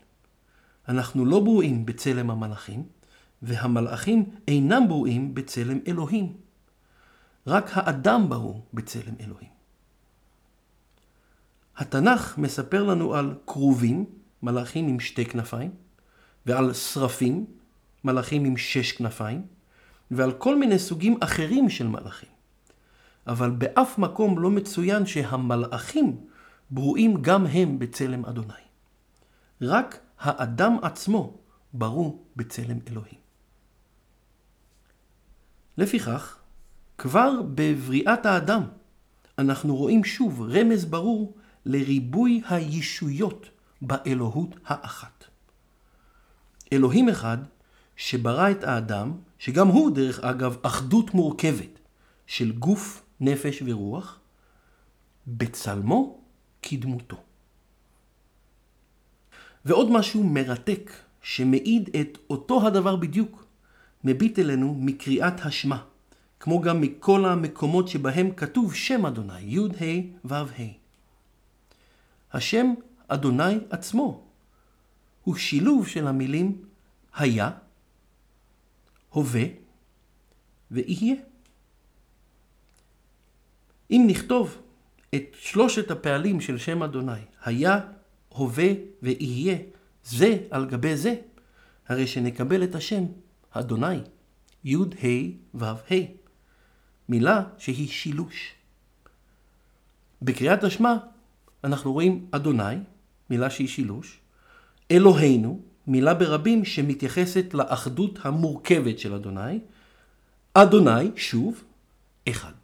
אנחנו 0.89 1.25
לא 1.25 1.41
ברואים 1.41 1.87
בצלם 1.87 2.31
המלאכים, 2.31 2.83
והמלאכים 3.43 4.31
אינם 4.49 4.89
ברואים 4.89 5.35
בצלם 5.35 5.79
אלוהים. 5.87 6.33
רק 7.47 7.71
האדם 7.73 8.29
ברור 8.29 8.67
בצלם 8.75 9.15
אלוהים. 9.21 9.49
התנ"ך 11.77 12.39
מספר 12.39 12.85
לנו 12.85 13.15
על 13.15 13.35
כרובים, 13.47 14.05
מלאכים 14.43 14.89
עם 14.89 15.01
שתי 15.01 15.25
כנפיים, 15.25 15.71
ועל 16.47 16.73
שרפים, 16.73 17.47
מלאכים 18.05 18.45
עם 18.45 18.57
שש 18.57 18.93
כנפיים, 18.93 19.47
ועל 20.11 20.33
כל 20.33 20.59
מיני 20.59 20.79
סוגים 20.79 21.19
אחרים 21.23 21.69
של 21.69 21.87
מלאכים. 21.87 22.30
אבל 23.27 23.51
באף 23.51 23.99
מקום 23.99 24.39
לא 24.39 24.51
מצוין 24.51 25.07
שהמלאכים 25.07 26.21
ברואים 26.71 27.23
גם 27.23 27.47
הם 27.47 27.79
בצלם 27.79 28.25
אדוני. 28.25 28.65
רק 29.63 30.01
האדם 30.19 30.77
עצמו 30.83 31.39
ברור 31.73 32.25
בצלם 32.37 32.79
אלוהים. 32.91 33.21
לפיכך, 35.79 36.39
כבר 36.99 37.31
בבריאת 37.55 38.27
האדם 38.27 38.63
אנחנו 39.39 39.77
רואים 39.77 40.05
שוב 40.05 40.43
רמז 40.43 40.85
ברור 40.85 41.35
לריבוי 41.65 42.43
הישויות 42.49 43.51
באלוהות 43.83 44.57
האחת. 44.67 45.25
אלוהים 46.73 47.09
אחד 47.09 47.39
שברא 47.97 48.51
את 48.51 48.65
האדם, 48.65 49.13
שגם 49.39 49.69
הוא 49.69 49.91
דרך 49.91 50.21
אגב 50.21 50.57
אחדות 50.63 51.15
מורכבת 51.15 51.79
של 52.27 52.53
גוף, 52.53 53.03
נפש 53.21 53.63
ורוח, 53.67 54.19
בצלמו 55.27 56.19
כדמותו. 56.63 57.17
ועוד 59.65 59.91
משהו 59.91 60.25
מרתק 60.25 60.91
שמעיד 61.23 61.91
את 62.01 62.19
אותו 62.31 62.67
הדבר 62.67 62.97
בדיוק, 62.97 63.45
מביט 64.05 64.39
אלינו 64.39 64.75
מקריאת 64.75 65.41
השמע, 65.41 65.77
כמו 66.41 66.61
גם 66.61 66.81
מכל 66.81 67.25
המקומות 67.25 67.89
שבהם 67.89 68.31
כתוב 68.35 68.75
שם 68.75 69.07
אדוני, 69.07 69.41
י' 69.41 69.59
ה' 69.59 70.01
ו' 70.25 70.35
ה'. 70.35 70.81
השם 72.33 72.75
אדוני 73.09 73.59
עצמו 73.71 74.25
הוא 75.25 75.37
שילוב 75.37 75.89
של 75.89 76.07
המילים 76.07 76.65
היה, 77.15 77.51
הווה 79.11 79.45
ויהיה. 80.71 81.30
אם 83.91 84.05
נכתוב 84.07 84.59
את 85.15 85.37
שלושת 85.41 85.91
הפעלים 85.91 86.41
של 86.41 86.59
שם 86.59 86.83
אדוני, 86.83 87.21
היה, 87.45 87.81
הווה 88.29 88.69
ויהיה, 89.03 89.59
זה 90.05 90.39
על 90.51 90.67
גבי 90.67 90.97
זה, 90.97 91.15
הרי 91.89 92.07
שנקבל 92.07 92.65
את 92.65 92.75
השם 92.75 93.05
אדוני, 93.51 93.97
י' 94.65 94.77
ה' 94.77 95.07
ו' 95.55 95.65
ה', 95.65 95.95
מילה 97.09 97.43
שהיא 97.59 97.89
שילוש. 97.89 98.55
בקריאת 100.23 100.65
השמע 100.65 100.97
אנחנו 101.65 101.93
רואים 101.93 102.27
אדוני, 102.31 102.77
מילה 103.31 103.51
שהיא 103.51 103.69
שילוש, 103.69 104.21
אלוהינו, 104.91 105.61
מילה 105.87 106.15
ברבים 106.15 106.65
שמתייחסת 106.65 107.55
לאחדות 107.55 108.19
המורכבת 108.23 108.99
של 108.99 109.15
אדוני, 109.15 109.59
אדוני, 110.55 111.11
שוב, 111.17 111.65
אחד. 112.29 112.60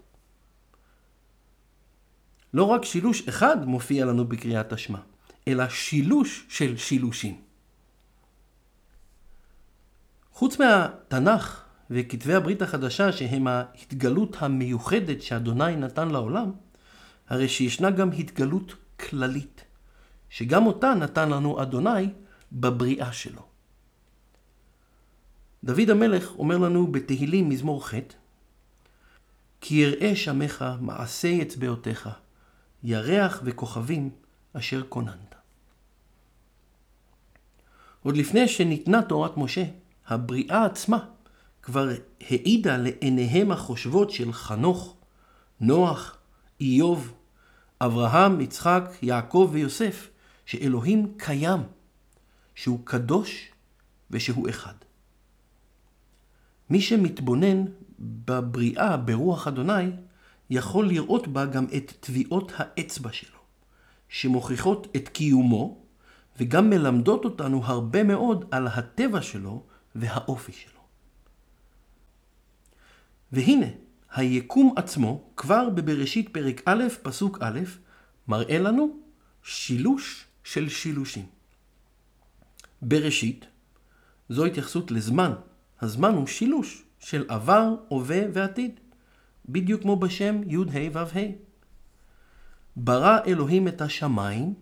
לא 2.55 2.65
רק 2.65 2.85
שילוש 2.85 3.29
אחד 3.29 3.65
מופיע 3.65 4.05
לנו 4.05 4.25
בקריאת 4.25 4.73
השמע, 4.73 4.99
אלא 5.49 5.69
שילוש 5.69 6.47
של 6.49 6.77
שילושים. 6.77 7.41
חוץ 10.33 10.59
מהתנ"ך 10.59 11.63
וכתבי 11.91 12.35
הברית 12.35 12.63
החדשה 12.63 13.13
שהם 13.13 13.47
ההתגלות 13.47 14.37
המיוחדת 14.41 15.23
שאדוני 15.23 15.77
נתן 15.77 16.09
לעולם, 16.09 16.53
הרי 17.29 17.49
שישנה 17.49 17.91
גם 17.91 18.11
התגלות 18.13 18.75
כללית, 19.01 19.65
שגם 20.31 20.67
אותה 20.67 20.95
נתן 20.95 21.29
לנו 21.29 21.63
אדוני 21.63 22.09
בבריאה 22.53 23.13
שלו. 23.13 23.43
דוד 25.65 25.91
המלך 25.91 26.31
אומר 26.39 26.59
לנו 26.59 26.87
בתהילים 26.87 27.49
מזמור 27.49 27.89
ח' 27.89 27.95
כי 29.61 29.75
יראה 29.75 30.17
שמך 30.17 30.65
מעשה 30.81 31.43
אצבעותיך, 31.43 32.09
ירח 32.83 33.41
וכוכבים 33.45 34.11
אשר 34.53 34.83
כוננת. 34.89 35.35
עוד 38.03 38.17
לפני 38.17 38.49
שניתנה 38.49 39.03
תורת 39.03 39.37
משה, 39.37 39.65
הבריאה 40.07 40.65
עצמה 40.65 40.99
כבר 41.63 41.89
העידה 42.21 42.77
לעיניהם 42.77 43.53
החושבות 43.53 44.11
של 44.11 44.33
חנוך, 44.33 44.97
נוח, 45.61 46.17
איוב, 46.61 47.13
אברהם, 47.81 48.41
יצחק, 48.41 48.91
יעקב 49.03 49.49
ויוסף, 49.53 50.09
שאלוהים 50.47 51.15
קיים, 51.17 51.61
שהוא 52.55 52.81
קדוש 52.85 53.49
ושהוא 54.11 54.49
אחד. 54.49 54.75
מי 56.71 56.81
שמתבונן 56.81 57.65
בבריאה 57.99 58.97
ברוח 58.97 59.49
אדוני, 59.49 59.91
יכול 60.51 60.89
לראות 60.89 61.29
בה 61.29 61.47
גם 61.47 61.67
את 61.77 61.93
טביעות 62.01 62.53
האצבע 62.57 63.13
שלו, 63.13 63.39
שמוכיחות 64.09 64.87
את 64.97 65.09
קיומו 65.09 65.83
וגם 66.39 66.71
מלמדות 66.71 67.25
אותנו 67.25 67.65
הרבה 67.65 68.03
מאוד 68.03 68.45
על 68.51 68.67
הטבע 68.67 69.23
שלו 69.23 69.63
והאופי 69.95 70.53
שלו. 70.53 70.81
והנה, 73.33 73.67
היקום 74.15 74.75
עצמו, 74.77 75.31
כבר 75.37 75.69
בבראשית 75.71 76.29
פרק 76.29 76.63
א', 76.65 76.85
פסוק 77.03 77.39
א', 77.41 77.61
מראה 78.29 78.59
לנו 78.59 78.97
שילוש 79.43 80.25
של 80.45 80.69
שילושים. 80.69 81.27
בראשית, 82.83 83.47
זו 84.29 84.45
התייחסות 84.45 84.91
לזמן. 84.91 85.33
הזמן 85.81 86.15
הוא 86.15 86.27
שילוש 86.27 86.83
של 86.99 87.25
עבר, 87.29 87.75
הווה 87.89 88.21
ועתיד. 88.33 88.81
בדיוק 89.49 89.83
כמו 89.83 89.97
בשם 89.97 90.41
י' 90.47 90.57
ה' 90.57 90.91
ו' 90.93 90.99
ה'. 90.99 91.47
ברא 92.77 93.19
אלוהים 93.27 93.69
את 93.69 93.81
השמיים, 93.81 94.55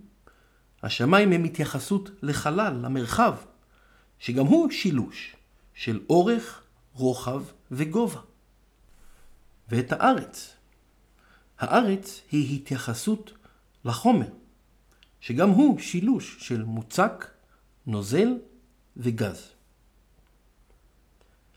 השמיים 0.82 1.32
הם 1.32 1.44
התייחסות 1.44 2.10
לחלל, 2.22 2.74
למרחב, 2.82 3.36
שגם 4.18 4.46
הוא 4.46 4.70
שילוש 4.70 5.36
של 5.74 6.00
אורך, 6.10 6.62
רוחב 6.92 7.42
וגובה. 7.70 8.20
ואת 9.68 9.92
הארץ. 9.92 10.56
הארץ 11.58 12.20
היא 12.30 12.56
התייחסות 12.56 13.32
לחומר, 13.84 14.28
שגם 15.20 15.50
הוא 15.50 15.78
שילוש 15.78 16.36
של 16.40 16.62
מוצק, 16.62 17.26
נוזל 17.86 18.28
וגז. 18.96 19.48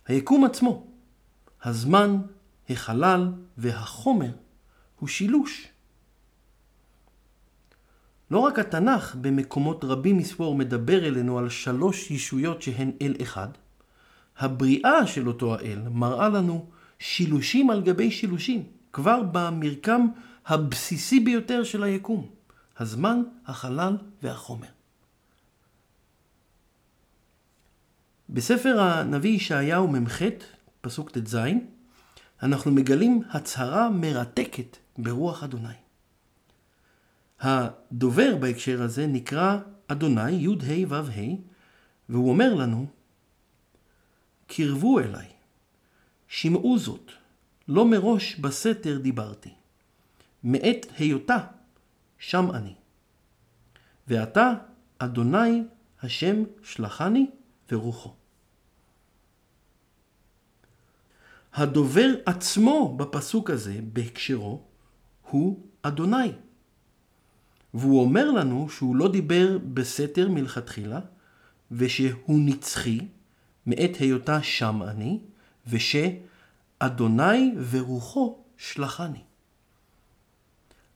היקום 0.06 0.46
עצמו, 0.46 0.88
הזמן, 1.64 2.18
החלל 2.70 3.32
והחומר 3.58 4.32
הוא 5.00 5.10
שילוש. 5.10 5.68
לא 8.32 8.40
רק 8.40 8.60
התנ"ך 8.60 9.16
במקומות 9.22 9.84
רבים 9.84 10.18
מספור 10.18 10.56
מדבר 10.56 11.08
אלינו 11.08 11.40
על 11.40 11.50
שלוש 11.50 12.12
ישויות 12.12 12.62
שהן 12.62 12.92
אל 13.02 13.14
אחד, 13.22 13.50
הבריאה 14.38 15.08
של 15.08 15.28
אותו 15.28 15.56
האל 15.56 15.80
מראה 15.90 16.30
לנו 16.30 16.70
שילושים 17.00 17.70
על 17.70 17.82
גבי 17.82 18.12
שילושים, 18.12 18.64
כבר 18.94 19.24
במרקם 19.32 20.08
הבסיסי 20.46 21.20
ביותר 21.20 21.64
של 21.64 21.84
היקום, 21.84 22.30
הזמן, 22.78 23.22
החלל 23.46 23.98
והחומר. 24.24 24.68
בספר 28.30 28.80
הנביא 28.82 29.32
ישעיהו 29.36 29.88
מ"ח, 29.88 30.22
פסוק 30.82 31.12
ט"ז, 31.12 31.38
אנחנו 32.44 32.72
מגלים 32.72 33.22
הצהרה 33.30 33.90
מרתקת 33.90 34.78
ברוח 34.98 35.44
אדוני. 35.44 35.74
הדובר 37.40 38.36
בהקשר 38.40 38.82
הזה 38.82 39.08
נקרא 39.08 39.58
אדוני, 39.88 40.32
י' 40.32 40.48
ה' 40.48 40.88
ו' 40.90 40.96
ה', 40.96 41.36
והוא 42.10 42.30
אומר 42.30 42.54
לנו, 42.54 42.88
קרבו 44.48 45.00
אליי, 45.00 45.28
שמעו 46.28 46.78
זאת, 46.80 47.12
לא 47.68 47.86
מראש 47.86 48.36
בסתר 48.36 48.98
דיברתי. 48.98 49.54
מאת 50.44 50.86
היותה, 50.98 51.38
שם 52.20 52.52
אני. 52.52 52.74
ועתה, 54.08 54.54
אדוני 54.98 55.64
השם 56.02 56.44
שלחני 56.64 57.28
ורוחו. 57.72 58.17
הדובר 61.58 62.10
עצמו 62.26 62.98
בפסוק 62.98 63.50
הזה, 63.50 63.80
בהקשרו, 63.94 64.62
הוא 65.30 65.60
אדוני. 65.82 66.32
והוא 67.74 68.02
אומר 68.02 68.32
לנו 68.32 68.70
שהוא 68.70 68.96
לא 68.96 69.12
דיבר 69.12 69.58
בסתר 69.74 70.30
מלכתחילה, 70.30 71.00
ושהוא 71.72 72.40
נצחי, 72.46 73.00
מאת 73.66 73.96
היותה 74.00 74.44
שם 74.44 74.84
אני, 74.84 75.20
ושאדוני 75.68 77.56
ורוחו 77.70 78.38
שלחני. 78.58 79.24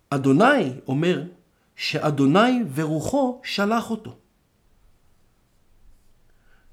אדוני 0.09 0.73
אומר 0.87 1.23
שאדוני 1.75 2.63
ורוחו 2.73 3.41
שלח 3.43 3.89
אותו. 3.89 4.17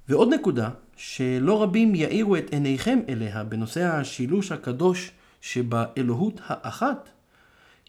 ועוד 0.08 0.28
נקודה 0.34 0.70
שלא 0.98 1.62
רבים 1.62 1.94
יאירו 1.94 2.36
את 2.36 2.50
עיניכם 2.50 2.98
אליה 3.08 3.44
בנושא 3.44 3.84
השילוש 3.84 4.52
הקדוש 4.52 5.10
שבאלוהות 5.40 6.40
האחת, 6.46 7.08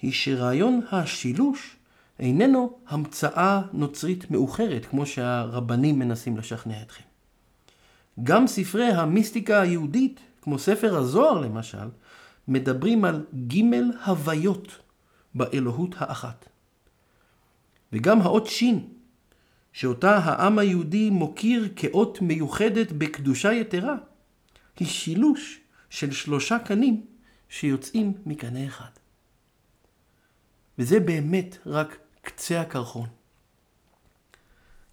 היא 0.02 0.12
שרעיון 0.12 0.82
השילוש 0.92 1.76
איננו 2.20 2.78
המצאה 2.88 3.62
נוצרית 3.74 4.32
מאוחרת, 4.32 4.86
כמו 4.86 5.06
שהרבנים 5.06 6.00
מנסים 6.00 6.38
לשכנע 6.38 6.82
אתכם. 6.82 7.04
גם 8.24 8.48
ספרי 8.48 8.92
המיסטיקה 8.92 9.62
היהודית, 9.62 10.20
כמו 10.42 10.60
ספר 10.60 10.98
הזוהר 10.98 11.42
למשל, 11.42 11.88
מדברים 12.48 13.06
על 13.06 13.26
ג' 13.48 13.62
הוויות 14.06 14.78
באלוהות 15.36 15.96
האחת. 15.98 16.46
וגם 17.94 18.22
האות 18.22 18.48
שין, 18.48 18.88
שאותה 19.74 20.18
העם 20.18 20.60
היהודי 20.60 21.10
מוקיר 21.10 21.70
כאות 21.76 22.22
מיוחדת 22.22 22.92
בקדושה 22.92 23.54
יתרה, 23.54 23.96
היא 24.80 24.88
שילוש 24.88 25.60
של 25.90 26.12
שלושה 26.12 26.60
קנים 26.60 27.06
שיוצאים 27.50 28.14
מקנה 28.26 28.68
אחד. 28.68 28.90
וזה 30.80 31.00
באמת 31.00 31.58
רק 31.66 31.98
קצה 32.22 32.62
הקרחון. 32.62 33.08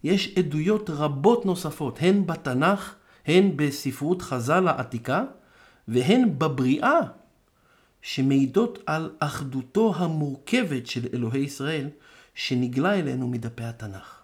יש 0.05 0.39
עדויות 0.39 0.91
רבות 0.91 1.47
נוספות, 1.47 1.99
הן 2.01 2.27
בתנ"ך, 2.27 2.95
הן 3.27 3.57
בספרות 3.57 4.23
חז"ל 4.23 4.69
העתיקה, 4.69 5.25
והן 5.89 6.39
בבריאה, 6.39 7.01
שמעידות 8.03 8.79
על 8.87 9.15
אחדותו 9.19 9.95
המורכבת 9.97 10.87
של 10.87 11.09
אלוהי 11.15 11.41
ישראל, 11.41 11.89
שנגלה 12.35 12.95
אלינו 12.95 13.29
מדפי 13.29 13.65
התנ"ך. 13.65 14.16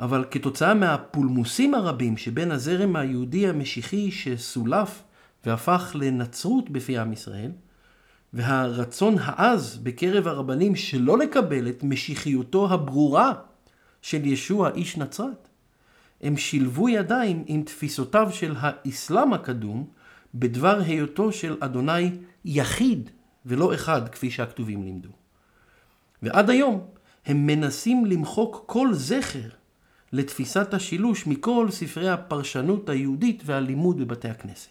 אבל 0.00 0.24
כתוצאה 0.30 0.74
מהפולמוסים 0.74 1.74
הרבים 1.74 2.16
שבין 2.16 2.50
הזרם 2.50 2.96
היהודי 2.96 3.48
המשיחי 3.48 4.10
שסולף 4.10 5.02
והפך 5.46 5.96
לנצרות 5.98 6.70
בפי 6.70 6.98
עם 6.98 7.12
ישראל, 7.12 7.50
והרצון 8.32 9.16
העז 9.20 9.78
בקרב 9.82 10.28
הרבנים 10.28 10.76
שלא 10.76 11.18
לקבל 11.18 11.68
את 11.68 11.82
משיחיותו 11.82 12.72
הברורה 12.72 13.32
של 14.02 14.26
ישוע 14.26 14.70
איש 14.70 14.96
נצרת, 14.96 15.48
הם 16.20 16.36
שילבו 16.36 16.88
ידיים 16.88 17.44
עם 17.46 17.62
תפיסותיו 17.62 18.28
של 18.32 18.54
האסלאם 18.58 19.32
הקדום 19.32 19.86
בדבר 20.34 20.80
היותו 20.80 21.32
של 21.32 21.56
אדוני 21.60 22.10
יחיד 22.44 23.10
ולא 23.46 23.74
אחד 23.74 24.08
כפי 24.08 24.30
שהכתובים 24.30 24.82
לימדו. 24.82 25.08
ועד 26.22 26.50
היום 26.50 26.86
הם 27.26 27.46
מנסים 27.46 28.06
למחוק 28.06 28.62
כל 28.66 28.88
זכר 28.92 29.48
לתפיסת 30.12 30.74
השילוש 30.74 31.26
מכל 31.26 31.66
ספרי 31.70 32.08
הפרשנות 32.08 32.88
היהודית 32.88 33.42
והלימוד 33.46 34.00
בבתי 34.00 34.28
הכנסת. 34.28 34.70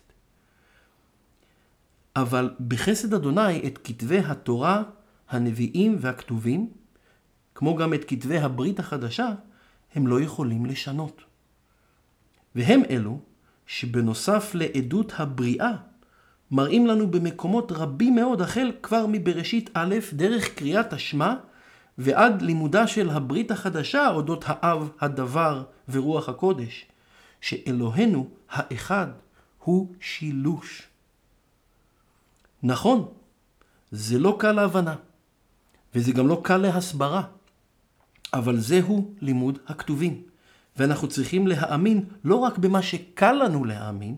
אבל 2.16 2.50
בחסד 2.68 3.14
אדוני 3.14 3.68
את 3.68 3.80
כתבי 3.84 4.20
התורה, 4.20 4.84
הנביאים 5.30 5.98
והכתובים, 6.00 6.70
כמו 7.56 7.76
גם 7.76 7.94
את 7.94 8.06
כתבי 8.08 8.38
הברית 8.38 8.80
החדשה, 8.80 9.30
הם 9.96 10.08
לא 10.08 10.22
יכולים 10.22 10.66
לשנות. 10.66 11.22
והם 12.56 12.82
אלו 12.90 13.20
שבנוסף 13.66 14.52
לעדות 14.54 15.14
הבריאה, 15.18 15.72
מראים 16.52 16.88
לנו 16.88 17.12
במקומות 17.12 17.72
רבים 17.72 18.16
מאוד, 18.16 18.42
החל 18.42 18.72
כבר 18.84 19.06
מבראשית 19.08 19.70
א', 19.74 19.96
דרך 20.14 20.56
קריאת 20.56 20.94
השמע, 20.94 21.36
ועד 22.04 22.42
לימודה 22.42 22.88
של 22.88 23.10
הברית 23.10 23.52
החדשה 23.52 24.10
אודות 24.10 24.44
האב, 24.48 24.90
הדבר 25.00 25.64
ורוח 25.90 26.30
הקודש, 26.30 26.86
שאלוהינו 27.42 28.30
האחד 28.50 29.08
הוא 29.60 29.88
שילוש. 30.00 30.88
נכון, 32.64 33.08
זה 33.92 34.20
לא 34.20 34.36
קל 34.40 34.52
להבנה, 34.52 34.96
וזה 35.96 36.12
גם 36.12 36.28
לא 36.28 36.42
קל 36.44 36.58
להסברה, 36.58 37.24
אבל 38.34 38.58
זהו 38.60 39.14
לימוד 39.22 39.60
הכתובים. 39.68 40.22
ואנחנו 40.78 41.08
צריכים 41.08 41.48
להאמין 41.48 42.06
לא 42.24 42.36
רק 42.36 42.58
במה 42.58 42.82
שקל 42.82 43.32
לנו 43.32 43.66
להאמין, 43.66 44.16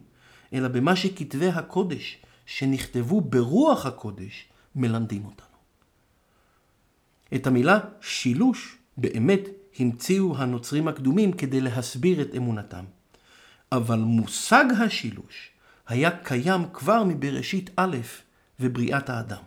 אלא 0.53 0.67
במה 0.67 0.95
שכתבי 0.95 1.49
הקודש, 1.49 2.17
שנכתבו 2.45 3.21
ברוח 3.21 3.85
הקודש, 3.85 4.45
מלמדים 4.75 5.25
אותנו. 5.25 5.52
את 7.35 7.47
המילה 7.47 7.79
שילוש 8.01 8.77
באמת 8.97 9.41
המציאו 9.79 10.37
הנוצרים 10.37 10.87
הקדומים 10.87 11.33
כדי 11.33 11.61
להסביר 11.61 12.21
את 12.21 12.35
אמונתם. 12.37 12.85
אבל 13.71 13.99
מושג 13.99 14.65
השילוש 14.79 15.49
היה 15.87 16.17
קיים 16.17 16.61
כבר 16.73 17.03
מבראשית 17.03 17.69
א' 17.75 17.97
ובריאת 18.59 19.09
האדם. 19.09 19.43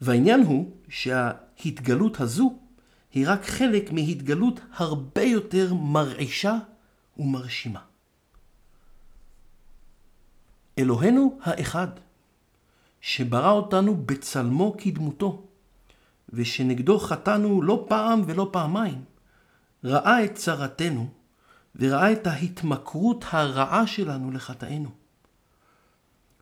והעניין 0.00 0.42
הוא 0.42 0.70
שההתגלות 0.88 2.20
הזו 2.20 2.58
היא 3.12 3.28
רק 3.28 3.44
חלק 3.44 3.92
מהתגלות 3.92 4.60
הרבה 4.72 5.22
יותר 5.22 5.74
מרעישה 5.74 6.58
ומרשימה. 7.18 7.80
אלוהינו 10.78 11.38
האחד, 11.42 11.88
שברא 13.00 13.50
אותנו 13.50 13.96
בצלמו 13.96 14.76
כדמותו, 14.78 15.46
ושנגדו 16.32 16.98
חטאנו 16.98 17.62
לא 17.62 17.84
פעם 17.88 18.22
ולא 18.26 18.48
פעמיים, 18.52 19.04
ראה 19.84 20.24
את 20.24 20.34
צרתנו, 20.34 21.08
וראה 21.76 22.12
את 22.12 22.26
ההתמכרות 22.26 23.24
הרעה 23.30 23.86
שלנו 23.86 24.30
לחטאינו. 24.30 24.88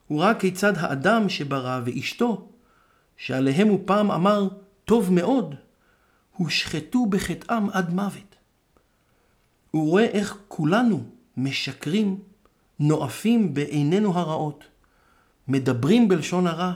הוא 0.06 0.20
ראה 0.20 0.34
כיצד 0.34 0.72
האדם 0.76 1.28
שברא 1.28 1.80
ואשתו, 1.84 2.48
שעליהם 3.16 3.68
הוא 3.68 3.80
פעם 3.84 4.10
אמר 4.10 4.48
טוב 4.84 5.12
מאוד, 5.12 5.54
הושחתו 6.36 7.06
בחטאם 7.06 7.70
עד 7.70 7.94
מוות. 7.94 8.36
הוא 9.70 9.90
רואה 9.90 10.04
איך 10.04 10.38
כולנו 10.48 11.04
משקרים, 11.36 12.20
נואפים 12.80 13.54
בעינינו 13.54 14.18
הרעות, 14.18 14.64
מדברים 15.48 16.08
בלשון 16.08 16.46
הרע, 16.46 16.72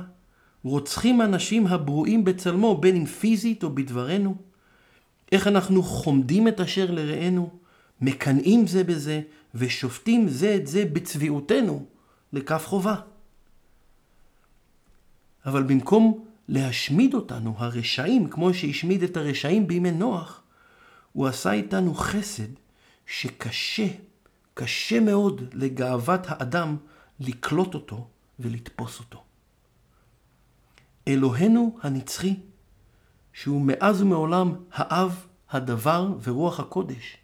רוצחים 0.64 1.22
אנשים 1.22 1.66
הברואים 1.66 2.24
בצלמו, 2.24 2.76
בין 2.76 2.96
אם 2.96 3.06
פיזית 3.06 3.64
או 3.64 3.74
בדברנו, 3.74 4.36
איך 5.32 5.46
אנחנו 5.46 5.82
חומדים 5.82 6.48
את 6.48 6.60
אשר 6.60 6.90
לרענו, 6.90 7.50
מקנאים 8.00 8.66
זה 8.66 8.84
בזה, 8.84 9.20
ושופטים 9.54 10.28
זה 10.28 10.54
את 10.54 10.66
זה 10.66 10.84
בצביעותנו 10.84 11.84
לכף 12.32 12.66
חובה. 12.66 12.94
אבל 15.46 15.62
במקום 15.62 16.24
להשמיד 16.48 17.14
אותנו, 17.14 17.54
הרשעים, 17.56 18.28
כמו 18.28 18.54
שהשמיד 18.54 19.02
את 19.02 19.16
הרשעים 19.16 19.66
בימי 19.66 19.90
נוח, 19.90 20.42
הוא 21.12 21.26
עשה 21.26 21.52
איתנו 21.52 21.94
חסד 21.94 22.48
שקשה, 23.06 23.86
קשה 24.54 25.00
מאוד 25.00 25.42
לגאוות 25.52 26.20
האדם 26.24 26.76
לקלוט 27.20 27.74
אותו 27.74 28.06
ולתפוס 28.40 29.00
אותו. 29.00 29.27
אלוהינו 31.08 31.78
הנצחי, 31.82 32.36
שהוא 33.32 33.62
מאז 33.64 34.02
ומעולם 34.02 34.54
האב, 34.72 35.26
הדבר 35.50 36.12
ורוח 36.22 36.60
הקודש, 36.60 37.16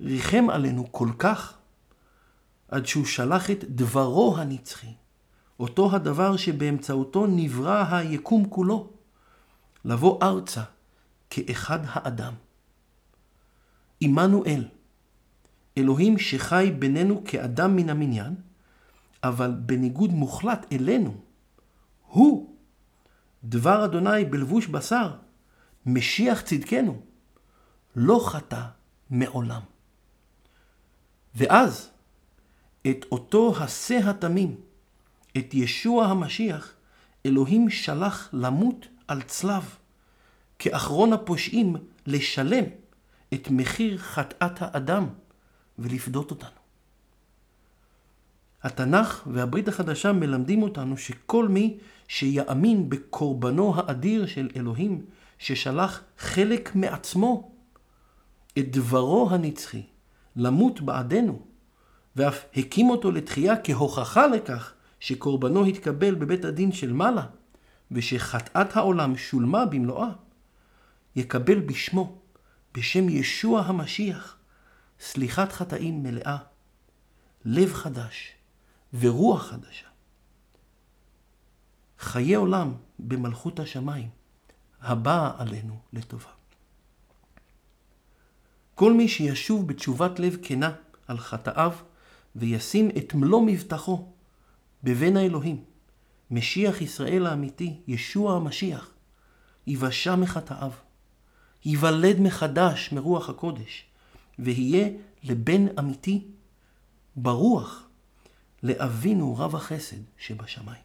ריחם 0.00 0.46
עלינו 0.50 0.92
כל 0.92 1.08
כך, 1.18 1.58
עד 2.68 2.86
שהוא 2.86 3.04
שלח 3.04 3.50
את 3.50 3.64
דברו 3.64 4.36
הנצחי, 4.38 4.92
אותו 5.60 5.94
הדבר 5.94 6.36
שבאמצעותו 6.36 7.26
נברא 7.26 7.84
היקום 7.90 8.48
כולו, 8.48 8.90
לבוא 9.84 10.18
ארצה 10.22 10.62
כאחד 11.30 11.78
האדם. 11.84 12.32
עמנואל, 14.00 14.64
אלוהים 15.78 16.18
שחי 16.18 16.72
בינינו 16.78 17.22
כאדם 17.24 17.76
מן 17.76 17.90
המניין, 17.90 18.34
אבל 19.22 19.54
בניגוד 19.66 20.10
מוחלט 20.10 20.66
אלינו, 20.72 21.14
הוא, 22.06 22.57
דבר 23.48 23.84
אדוני 23.84 24.24
בלבוש 24.24 24.66
בשר, 24.66 25.10
משיח 25.86 26.40
צדקנו, 26.40 27.02
לא 27.96 28.20
חטא 28.26 28.62
מעולם. 29.10 29.60
ואז, 31.34 31.90
את 32.90 33.04
אותו 33.12 33.54
השה 33.60 34.10
התמים, 34.10 34.56
את 35.38 35.54
ישוע 35.54 36.06
המשיח, 36.06 36.72
אלוהים 37.26 37.70
שלח 37.70 38.28
למות 38.32 38.86
על 39.08 39.22
צלב, 39.22 39.76
כאחרון 40.58 41.12
הפושעים 41.12 41.76
לשלם 42.06 42.64
את 43.34 43.48
מחיר 43.50 43.98
חטאת 43.98 44.62
האדם 44.62 45.08
ולפדות 45.78 46.30
אותנו. 46.30 46.57
התנ"ך 48.68 49.26
והברית 49.26 49.68
החדשה 49.68 50.12
מלמדים 50.12 50.62
אותנו 50.62 50.96
שכל 50.96 51.48
מי 51.48 51.78
שיאמין 52.08 52.88
בקורבנו 52.88 53.74
האדיר 53.76 54.26
של 54.26 54.48
אלוהים, 54.56 55.04
ששלח 55.38 56.02
חלק 56.18 56.74
מעצמו, 56.74 57.52
את 58.58 58.76
דברו 58.76 59.28
הנצחי, 59.30 59.82
למות 60.36 60.80
בעדנו, 60.80 61.42
ואף 62.16 62.44
הקים 62.56 62.90
אותו 62.90 63.10
לתחייה 63.10 63.54
כהוכחה 63.64 64.26
לכך 64.26 64.72
שקורבנו 65.00 65.64
התקבל 65.66 66.14
בבית 66.14 66.44
הדין 66.44 66.72
של 66.72 66.92
מעלה, 66.92 67.26
ושחטאת 67.90 68.76
העולם 68.76 69.16
שולמה 69.16 69.66
במלואה, 69.66 70.10
יקבל 71.16 71.60
בשמו, 71.60 72.18
בשם 72.74 73.08
ישוע 73.08 73.60
המשיח, 73.60 74.36
סליחת 75.00 75.52
חטאים 75.52 76.02
מלאה, 76.02 76.36
לב 77.44 77.72
חדש 77.72 78.37
ורוח 78.94 79.42
חדשה. 79.50 79.86
חיי 81.98 82.34
עולם 82.34 82.72
במלכות 82.98 83.60
השמיים, 83.60 84.08
הבאה 84.80 85.32
עלינו 85.38 85.78
לטובה. 85.92 86.30
כל 88.74 88.92
מי 88.92 89.08
שישוב 89.08 89.68
בתשובת 89.68 90.18
לב 90.18 90.36
כנה 90.42 90.72
על 91.06 91.18
חטאיו 91.18 91.72
וישים 92.36 92.90
את 92.98 93.14
מלוא 93.14 93.42
מבטחו 93.46 94.06
בבן 94.82 95.16
האלוהים, 95.16 95.64
משיח 96.30 96.80
ישראל 96.80 97.26
האמיתי, 97.26 97.80
ישוע 97.86 98.36
המשיח, 98.36 98.90
ייוושע 99.66 100.16
מחטאיו, 100.16 100.72
ייוולד 101.64 102.20
מחדש 102.20 102.92
מרוח 102.92 103.28
הקודש, 103.28 103.84
ויהיה 104.38 104.88
לבן 105.22 105.78
אמיתי 105.78 106.24
ברוח 107.16 107.87
לאבינו 108.62 109.36
רב 109.38 109.54
החסד 109.56 109.96
שבשמיים. 110.18 110.82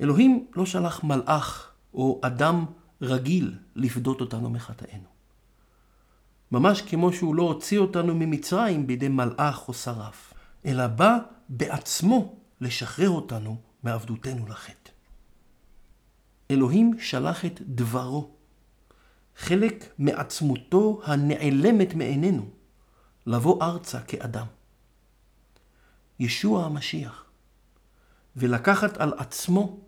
אלוהים 0.00 0.46
לא 0.54 0.66
שלח 0.66 1.04
מלאך 1.04 1.72
או 1.94 2.20
אדם 2.22 2.64
רגיל 3.02 3.58
לפדות 3.76 4.20
אותנו 4.20 4.50
מחטאינו. 4.50 5.08
ממש 6.52 6.82
כמו 6.82 7.12
שהוא 7.12 7.34
לא 7.34 7.42
הוציא 7.42 7.78
אותנו 7.78 8.14
ממצרים 8.14 8.86
בידי 8.86 9.08
מלאך 9.08 9.68
או 9.68 9.74
שרף, 9.74 10.32
אלא 10.66 10.86
בא 10.86 11.18
בעצמו 11.48 12.36
לשחרר 12.60 13.10
אותנו 13.10 13.56
מעבדותנו 13.82 14.46
לחטא. 14.46 14.90
אלוהים 16.50 16.98
שלח 16.98 17.44
את 17.44 17.60
דברו, 17.60 18.30
חלק 19.36 19.94
מעצמותו 19.98 21.00
הנעלמת 21.04 21.94
מעינינו, 21.94 22.48
לבוא 23.26 23.64
ארצה 23.64 24.00
כאדם. 24.00 24.46
ישוע 26.22 26.64
המשיח, 26.64 27.24
ולקחת 28.36 28.96
על 28.96 29.12
עצמו 29.18 29.80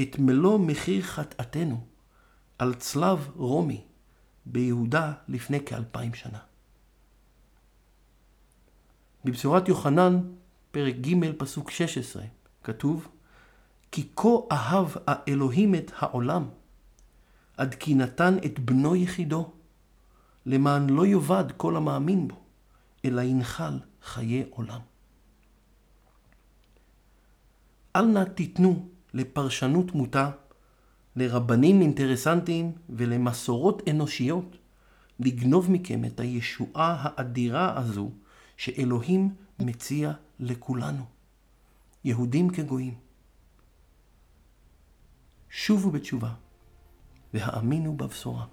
את 0.00 0.18
מלוא 0.18 0.58
מחיר 0.58 1.02
חטאתנו 1.02 1.86
על 2.58 2.74
צלב 2.74 3.30
רומי 3.36 3.84
ביהודה 4.46 5.12
לפני 5.28 5.64
כאלפיים 5.66 6.14
שנה. 6.14 6.38
בבשורת 9.24 9.68
יוחנן, 9.68 10.20
פרק 10.70 10.94
ג', 10.94 11.32
פסוק 11.38 11.70
16, 11.70 12.22
כתוב, 12.62 13.08
כי 13.90 14.08
כה 14.16 14.28
אהב 14.52 14.88
האלוהים 15.06 15.74
את 15.74 15.92
העולם, 15.96 16.48
עד 17.56 17.74
כי 17.74 17.94
נתן 17.94 18.36
את 18.44 18.58
בנו 18.58 18.96
יחידו, 18.96 19.52
למען 20.46 20.90
לא 20.90 21.06
יאבד 21.06 21.44
כל 21.56 21.76
המאמין 21.76 22.28
בו, 22.28 22.36
אלא 23.04 23.20
ינחל 23.20 23.78
חיי 24.02 24.44
עולם. 24.50 24.80
אל 27.96 28.04
נא 28.06 28.24
תיתנו 28.24 28.88
לפרשנות 29.14 29.94
מוטה, 29.94 30.30
לרבנים 31.16 31.80
אינטרסנטיים 31.80 32.72
ולמסורות 32.88 33.88
אנושיות 33.88 34.56
לגנוב 35.20 35.70
מכם 35.70 36.04
את 36.04 36.20
הישועה 36.20 36.96
האדירה 37.00 37.78
הזו 37.78 38.10
שאלוהים 38.56 39.34
מציע 39.58 40.12
לכולנו, 40.40 41.04
יהודים 42.04 42.50
כגויים. 42.50 42.94
שובו 45.50 45.90
בתשובה 45.90 46.30
והאמינו 47.34 47.96
בבשורה. 47.96 48.44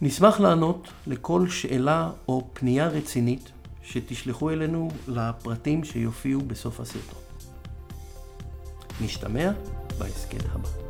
נשמח 0.00 0.40
לענות 0.40 0.88
לכל 1.06 1.48
שאלה 1.48 2.10
או 2.28 2.48
פנייה 2.52 2.88
רצינית 2.88 3.53
שתשלחו 3.84 4.50
אלינו 4.50 4.90
לפרטים 5.08 5.84
שיופיעו 5.84 6.40
בסוף 6.40 6.80
הסרטון. 6.80 7.20
נשתמע 9.00 9.50
בהסכת 9.98 10.44
הבא. 10.52 10.83